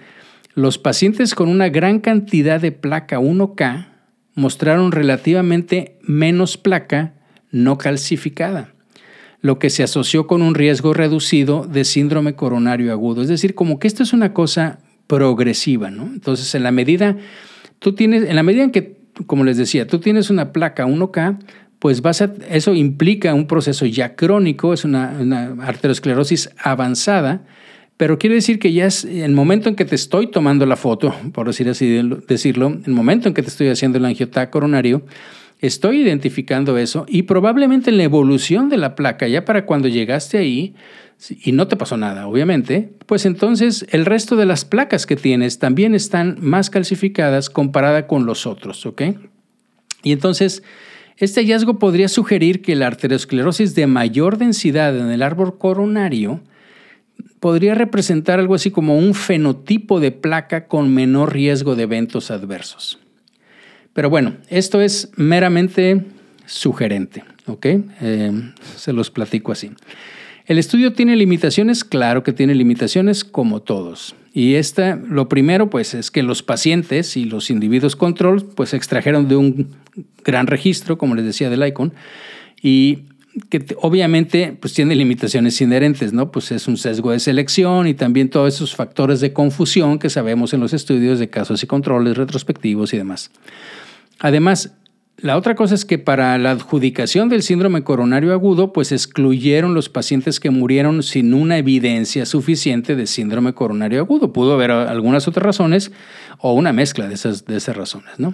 los 0.53 0.77
pacientes 0.77 1.33
con 1.33 1.49
una 1.49 1.69
gran 1.69 1.99
cantidad 1.99 2.61
de 2.61 2.71
placa 2.71 3.19
1K 3.19 3.87
mostraron 4.35 4.91
relativamente 4.91 5.97
menos 6.03 6.57
placa 6.57 7.15
no 7.51 7.77
calcificada 7.79 8.73
lo 9.41 9.59
que 9.59 9.69
se 9.69 9.83
asoció 9.83 10.27
con 10.27 10.41
un 10.41 10.55
riesgo 10.55 10.93
reducido 10.93 11.65
de 11.65 11.83
síndrome 11.83 12.35
coronario 12.35 12.91
agudo. 12.91 13.21
Es 13.21 13.27
decir, 13.27 13.55
como 13.55 13.79
que 13.79 13.87
esto 13.87 14.03
es 14.03 14.13
una 14.13 14.33
cosa 14.33 14.79
progresiva, 15.07 15.89
¿no? 15.89 16.03
Entonces, 16.03 16.53
en 16.55 16.63
la 16.63 16.71
medida, 16.71 17.17
tú 17.79 17.93
tienes, 17.93 18.23
en 18.23 18.35
la 18.35 18.43
medida 18.43 18.63
en 18.63 18.71
que, 18.71 18.97
como 19.25 19.43
les 19.43 19.57
decía, 19.57 19.87
tú 19.87 19.99
tienes 19.99 20.29
una 20.29 20.53
placa 20.53 20.85
1K, 20.85 21.39
pues 21.79 22.03
vas 22.03 22.21
a, 22.21 22.33
eso 22.49 22.75
implica 22.75 23.33
un 23.33 23.47
proceso 23.47 23.87
ya 23.87 24.15
crónico, 24.15 24.73
es 24.73 24.85
una, 24.85 25.17
una 25.19 25.55
arteriosclerosis 25.65 26.51
avanzada, 26.63 27.43
pero 27.97 28.19
quiere 28.19 28.35
decir 28.35 28.59
que 28.59 28.71
ya 28.71 28.85
es 28.85 29.03
el 29.03 29.31
momento 29.31 29.69
en 29.69 29.75
que 29.75 29.85
te 29.85 29.95
estoy 29.95 30.27
tomando 30.27 30.65
la 30.65 30.75
foto, 30.75 31.13
por 31.33 31.47
decir 31.47 31.69
así 31.69 32.01
decirlo, 32.27 32.79
el 32.85 32.93
momento 32.93 33.27
en 33.27 33.33
que 33.33 33.41
te 33.41 33.49
estoy 33.49 33.67
haciendo 33.67 33.97
el 33.97 34.05
angiotac 34.05 34.49
coronario, 34.51 35.03
Estoy 35.61 36.01
identificando 36.01 36.77
eso 36.77 37.05
y 37.07 37.23
probablemente 37.23 37.91
en 37.91 37.97
la 37.97 38.03
evolución 38.03 38.67
de 38.69 38.77
la 38.77 38.95
placa, 38.95 39.27
ya 39.27 39.45
para 39.45 39.65
cuando 39.65 39.87
llegaste 39.87 40.39
ahí, 40.39 40.75
y 41.29 41.51
no 41.51 41.67
te 41.67 41.77
pasó 41.77 41.97
nada, 41.97 42.27
obviamente, 42.27 42.93
pues 43.05 43.27
entonces 43.27 43.85
el 43.91 44.05
resto 44.05 44.35
de 44.35 44.47
las 44.47 44.65
placas 44.65 45.05
que 45.05 45.15
tienes 45.15 45.59
también 45.59 45.93
están 45.93 46.37
más 46.41 46.71
calcificadas 46.71 47.51
comparada 47.51 48.07
con 48.07 48.25
los 48.25 48.47
otros, 48.47 48.87
¿ok? 48.87 49.03
Y 50.01 50.13
entonces, 50.13 50.63
este 51.17 51.41
hallazgo 51.41 51.77
podría 51.77 52.07
sugerir 52.07 52.63
que 52.63 52.75
la 52.75 52.87
arteriosclerosis 52.87 53.75
de 53.75 53.85
mayor 53.85 54.39
densidad 54.39 54.97
en 54.97 55.11
el 55.11 55.21
árbol 55.21 55.59
coronario 55.59 56.41
podría 57.39 57.75
representar 57.75 58.39
algo 58.39 58.55
así 58.55 58.71
como 58.71 58.97
un 58.97 59.13
fenotipo 59.13 59.99
de 59.99 60.11
placa 60.11 60.67
con 60.67 60.91
menor 60.91 61.33
riesgo 61.33 61.75
de 61.75 61.83
eventos 61.83 62.31
adversos. 62.31 62.99
Pero 63.93 64.09
bueno, 64.09 64.35
esto 64.49 64.81
es 64.81 65.11
meramente 65.15 66.05
sugerente, 66.45 67.23
¿ok? 67.45 67.65
Eh, 67.65 68.31
se 68.77 68.93
los 68.93 69.09
platico 69.09 69.51
así. 69.51 69.71
El 70.45 70.57
estudio 70.57 70.93
tiene 70.93 71.15
limitaciones, 71.15 71.83
claro 71.83 72.23
que 72.23 72.33
tiene 72.33 72.55
limitaciones 72.55 73.23
como 73.23 73.61
todos. 73.61 74.15
Y 74.33 74.55
esta, 74.55 74.95
lo 74.95 75.27
primero, 75.29 75.69
pues, 75.69 75.93
es 75.93 76.09
que 76.09 76.23
los 76.23 76.41
pacientes 76.41 77.15
y 77.17 77.25
los 77.25 77.49
individuos 77.49 77.95
control, 77.95 78.45
pues, 78.45 78.73
extrajeron 78.73 79.27
de 79.27 79.35
un 79.35 79.69
gran 80.23 80.47
registro, 80.47 80.97
como 80.97 81.15
les 81.15 81.25
decía, 81.25 81.49
del 81.49 81.65
ICON, 81.67 81.93
y 82.61 83.03
que 83.49 83.65
obviamente 83.79 84.57
pues 84.59 84.73
tiene 84.73 84.93
limitaciones 84.95 85.61
inherentes, 85.61 86.11
¿no? 86.11 86.31
Pues 86.31 86.51
es 86.51 86.67
un 86.67 86.75
sesgo 86.75 87.11
de 87.11 87.19
selección 87.19 87.87
y 87.87 87.93
también 87.93 88.29
todos 88.29 88.53
esos 88.53 88.75
factores 88.75 89.21
de 89.21 89.31
confusión 89.31 89.99
que 89.99 90.09
sabemos 90.09 90.53
en 90.53 90.59
los 90.59 90.73
estudios 90.73 91.17
de 91.17 91.29
casos 91.29 91.63
y 91.63 91.67
controles 91.67 92.17
retrospectivos 92.17 92.93
y 92.93 92.97
demás. 92.97 93.31
Además, 94.21 94.77
la 95.17 95.37
otra 95.37 95.55
cosa 95.55 95.75
es 95.75 95.83
que 95.83 95.99
para 95.99 96.37
la 96.37 96.51
adjudicación 96.51 97.29
del 97.29 97.43
síndrome 97.43 97.83
coronario 97.83 98.33
agudo, 98.33 98.71
pues 98.71 98.91
excluyeron 98.91 99.73
los 99.73 99.89
pacientes 99.89 100.39
que 100.39 100.49
murieron 100.49 101.03
sin 101.03 101.33
una 101.33 101.57
evidencia 101.57 102.25
suficiente 102.25 102.95
de 102.95 103.05
síndrome 103.07 103.53
coronario 103.53 103.99
agudo. 103.99 104.31
Pudo 104.31 104.53
haber 104.53 104.71
algunas 104.71 105.27
otras 105.27 105.45
razones 105.45 105.91
o 106.39 106.53
una 106.53 106.71
mezcla 106.71 107.07
de 107.07 107.15
esas, 107.15 107.45
de 107.45 107.57
esas 107.57 107.75
razones, 107.75 108.19
¿no? 108.19 108.33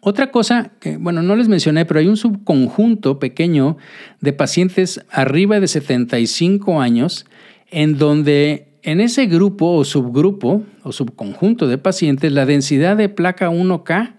Otra 0.00 0.30
cosa 0.30 0.72
bueno, 1.00 1.22
no 1.22 1.34
les 1.34 1.48
mencioné, 1.48 1.84
pero 1.84 2.00
hay 2.00 2.06
un 2.06 2.16
subconjunto 2.16 3.18
pequeño 3.18 3.76
de 4.20 4.32
pacientes 4.32 5.04
arriba 5.10 5.58
de 5.58 5.66
75 5.66 6.80
años 6.80 7.26
en 7.70 7.98
donde 7.98 8.68
en 8.82 9.00
ese 9.00 9.26
grupo 9.26 9.72
o 9.72 9.84
subgrupo 9.84 10.62
o 10.84 10.92
subconjunto 10.92 11.66
de 11.66 11.78
pacientes 11.78 12.30
la 12.30 12.46
densidad 12.46 12.96
de 12.96 13.08
placa 13.08 13.50
1K 13.50 14.15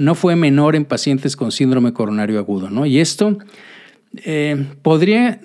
no 0.00 0.14
fue 0.14 0.34
menor 0.34 0.76
en 0.76 0.86
pacientes 0.86 1.36
con 1.36 1.52
síndrome 1.52 1.92
coronario 1.92 2.38
agudo. 2.38 2.70
¿no? 2.70 2.86
Y 2.86 3.00
esto 3.00 3.36
eh, 4.24 4.64
podría 4.80 5.40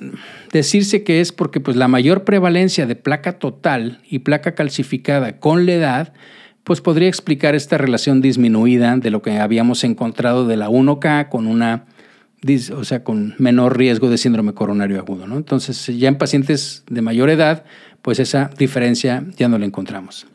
decirse 0.53 1.03
que 1.03 1.19
es 1.19 1.33
porque 1.33 1.59
pues, 1.59 1.75
la 1.75 1.89
mayor 1.89 2.23
prevalencia 2.23 2.85
de 2.85 2.95
placa 2.95 3.37
total 3.37 3.99
y 4.09 4.19
placa 4.19 4.55
calcificada 4.55 5.39
con 5.39 5.65
la 5.65 5.73
edad 5.73 6.13
pues 6.63 6.79
podría 6.79 7.09
explicar 7.09 7.53
esta 7.53 7.77
relación 7.77 8.21
disminuida 8.21 8.95
de 8.95 9.11
lo 9.11 9.21
que 9.21 9.37
habíamos 9.39 9.83
encontrado 9.83 10.47
de 10.47 10.55
la 10.55 10.69
1K 10.69 11.27
con 11.27 11.47
una 11.47 11.85
o 12.73 12.83
sea, 12.85 13.03
con 13.03 13.35
menor 13.39 13.77
riesgo 13.77 14.09
de 14.09 14.17
síndrome 14.17 14.53
coronario 14.53 14.99
agudo. 14.99 15.27
¿no? 15.27 15.35
Entonces, 15.35 15.85
ya 15.97 16.07
en 16.07 16.17
pacientes 16.17 16.83
de 16.89 17.01
mayor 17.01 17.29
edad, 17.29 17.65
pues 18.01 18.19
esa 18.19 18.51
diferencia 18.57 19.25
ya 19.35 19.49
no 19.49 19.57
la 19.57 19.65
encontramos. 19.65 20.27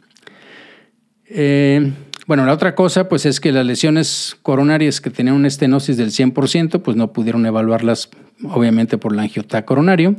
Eh, 1.26 1.92
bueno, 2.30 2.46
la 2.46 2.52
otra 2.52 2.76
cosa 2.76 3.08
pues 3.08 3.26
es 3.26 3.40
que 3.40 3.50
las 3.50 3.66
lesiones 3.66 4.36
coronarias 4.42 5.00
que 5.00 5.10
tenían 5.10 5.34
una 5.34 5.48
estenosis 5.48 5.96
del 5.96 6.10
100%, 6.10 6.80
pues 6.80 6.96
no 6.96 7.12
pudieron 7.12 7.44
evaluarlas 7.44 8.08
obviamente 8.44 8.98
por 8.98 9.16
la 9.16 9.22
angiotá 9.22 9.64
coronario. 9.64 10.14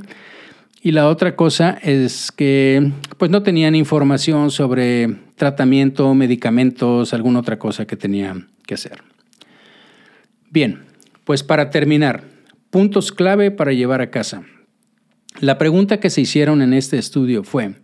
Y 0.81 0.91
la 0.91 1.07
otra 1.07 1.37
cosa 1.37 1.79
es 1.81 2.33
que 2.33 2.91
pues 3.17 3.31
no 3.31 3.43
tenían 3.43 3.75
información 3.75 4.51
sobre 4.51 5.19
tratamiento, 5.37 6.13
medicamentos, 6.13 7.13
alguna 7.13 7.39
otra 7.39 7.57
cosa 7.57 7.85
que 7.85 7.95
tenían 7.95 8.49
que 8.67 8.73
hacer. 8.73 9.03
Bien, 10.49 10.83
pues 11.23 11.43
para 11.43 11.69
terminar, 11.69 12.25
puntos 12.71 13.13
clave 13.13 13.51
para 13.51 13.71
llevar 13.71 14.01
a 14.01 14.11
casa. 14.11 14.43
La 15.39 15.57
pregunta 15.57 16.01
que 16.01 16.09
se 16.09 16.19
hicieron 16.19 16.61
en 16.61 16.73
este 16.73 16.97
estudio 16.97 17.45
fue, 17.45 17.75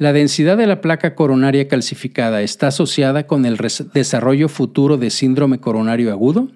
la 0.00 0.14
densidad 0.14 0.56
de 0.56 0.66
la 0.66 0.80
placa 0.80 1.14
coronaria 1.14 1.68
calcificada 1.68 2.40
está 2.40 2.68
asociada 2.68 3.26
con 3.26 3.44
el 3.44 3.58
desarrollo 3.92 4.48
futuro 4.48 4.96
de 4.96 5.10
síndrome 5.10 5.60
coronario 5.60 6.10
agudo? 6.10 6.48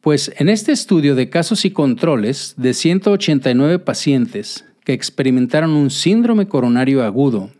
Pues 0.00 0.32
en 0.36 0.48
este 0.48 0.72
estudio 0.72 1.14
de 1.14 1.30
casos 1.30 1.64
y 1.64 1.70
controles 1.70 2.54
de 2.56 2.74
189 2.74 3.78
pacientes 3.78 4.64
que 4.82 4.94
experimentaron 4.94 5.70
un 5.74 5.90
síndrome 5.90 6.48
coronario 6.48 7.04
agudo 7.04 7.50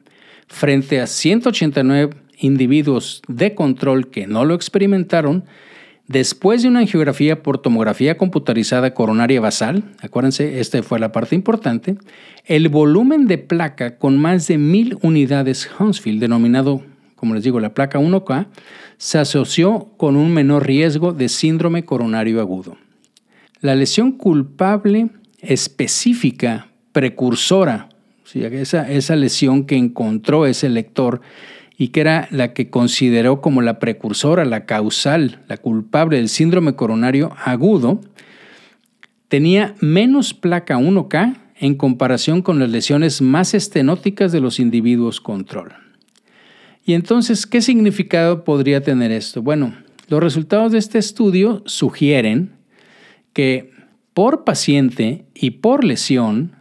frente 0.49 1.01
a 1.01 1.07
189 1.07 2.17
individuos 2.39 3.23
de 3.29 3.55
control 3.55 4.11
que 4.11 4.27
no 4.27 4.45
lo 4.45 4.57
experimentaron, 4.57 5.45
después 6.07 6.63
de 6.63 6.69
una 6.69 6.81
angiografía 6.81 7.43
por 7.43 7.59
tomografía 7.59 8.17
computarizada 8.17 8.95
coronaria 8.95 9.41
basal, 9.41 9.85
acuérdense, 10.01 10.61
esta 10.61 10.83
fue 10.83 10.99
la 10.99 11.13
parte 11.13 11.35
importante, 11.35 11.97
el 12.45 12.69
volumen 12.69 13.27
de 13.27 13.39
placa 13.39 13.97
con 13.99 14.19
más 14.19 14.47
de 14.49 14.59
mil 14.59 14.99
unidades 15.03 15.67
Hounsfield, 15.67 16.21
denominado, 16.21 16.83
como 17.17 17.35
les 17.35 17.45
digo, 17.45 17.61
la 17.61 17.75
placa 17.75 17.99
1K, 17.99 18.47
se 18.99 19.19
asoció 19.19 19.91
con 19.97 20.17
un 20.17 20.33
menor 20.33 20.67
riesgo 20.67 21.13
de 21.13 21.29
síndrome 21.29 21.85
coronario 21.85 22.41
agudo. 22.41 22.77
La 23.61 23.75
lesión 23.75 24.13
culpable 24.13 25.09
específica, 25.41 26.69
precursora, 26.93 27.89
esa 28.35 29.17
lesión 29.17 29.65
que 29.65 29.77
encontró 29.77 30.47
ese 30.47 30.69
lector 30.69 31.21
y 31.77 31.89
que 31.89 32.01
era 32.01 32.29
la 32.31 32.53
que 32.53 32.71
consideró 32.71 33.41
como 33.41 33.63
la 33.63 33.79
precursora, 33.79 34.45
la 34.45 34.65
causal, 34.65 35.41
la 35.49 35.57
culpable 35.57 36.19
del 36.19 36.29
síndrome 36.29 36.77
coronario 36.77 37.33
agudo, 37.45 38.01
tenía 39.29 39.75
menos 39.81 40.35
placa 40.35 40.79
1K 40.79 41.39
en 41.57 41.75
comparación 41.75 42.43
con 42.43 42.59
las 42.59 42.71
lesiones 42.71 43.23
más 43.23 43.55
estenóticas 43.55 44.33
de 44.33 44.41
los 44.41 44.61
individuos 44.61 45.21
control. 45.21 45.73
Y 46.85 46.93
entonces, 46.93 47.47
¿qué 47.47 47.63
significado 47.63 48.45
podría 48.45 48.83
tener 48.83 49.11
esto? 49.11 49.43
Bueno, 49.43 49.75
los 50.09 50.23
resultados 50.23 50.73
de 50.73 50.79
este 50.79 50.99
estudio 50.99 51.63
sugieren 51.65 52.53
que 53.33 53.73
por 54.13 54.45
paciente 54.45 55.25
y 55.35 55.51
por 55.51 55.83
lesión, 55.83 56.53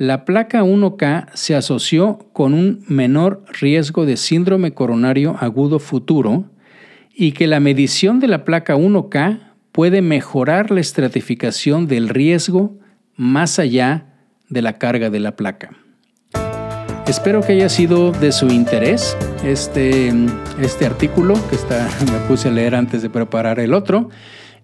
la 0.00 0.24
placa 0.24 0.62
1K 0.62 1.26
se 1.34 1.54
asoció 1.54 2.30
con 2.32 2.54
un 2.54 2.82
menor 2.88 3.44
riesgo 3.60 4.06
de 4.06 4.16
síndrome 4.16 4.72
coronario 4.72 5.36
agudo 5.38 5.78
futuro 5.78 6.46
y 7.14 7.32
que 7.32 7.46
la 7.46 7.60
medición 7.60 8.18
de 8.18 8.26
la 8.26 8.46
placa 8.46 8.76
1K 8.76 9.40
puede 9.72 10.00
mejorar 10.00 10.70
la 10.70 10.80
estratificación 10.80 11.86
del 11.86 12.08
riesgo 12.08 12.78
más 13.14 13.58
allá 13.58 14.06
de 14.48 14.62
la 14.62 14.78
carga 14.78 15.10
de 15.10 15.20
la 15.20 15.36
placa. 15.36 15.76
Espero 17.06 17.42
que 17.42 17.52
haya 17.52 17.68
sido 17.68 18.10
de 18.10 18.32
su 18.32 18.46
interés 18.46 19.18
este, 19.44 20.10
este 20.62 20.86
artículo 20.86 21.34
que 21.50 21.56
me 22.10 22.18
puse 22.26 22.48
a 22.48 22.52
leer 22.52 22.74
antes 22.74 23.02
de 23.02 23.10
preparar 23.10 23.60
el 23.60 23.74
otro. 23.74 24.08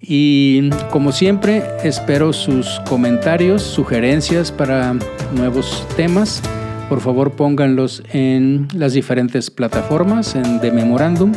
Y 0.01 0.71
como 0.91 1.13
siempre, 1.13 1.65
espero 1.83 2.33
sus 2.33 2.81
comentarios, 2.89 3.63
sugerencias 3.63 4.53
para 4.53 4.95
nuevos 5.35 5.87
temas. 5.97 6.43
Por 6.89 7.01
favor, 7.01 7.33
pónganlos 7.33 8.03
en 8.13 8.69
las 8.73 8.93
diferentes 8.93 9.51
plataformas 9.51 10.37
en 10.37 10.61
The 10.61 10.71
Memorandum 10.71 11.33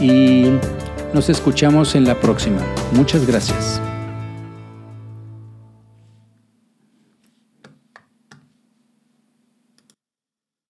y 0.00 0.46
nos 1.14 1.28
escuchamos 1.28 1.94
en 1.94 2.04
la 2.04 2.18
próxima. 2.18 2.58
Muchas 2.92 3.26
gracias. 3.26 3.80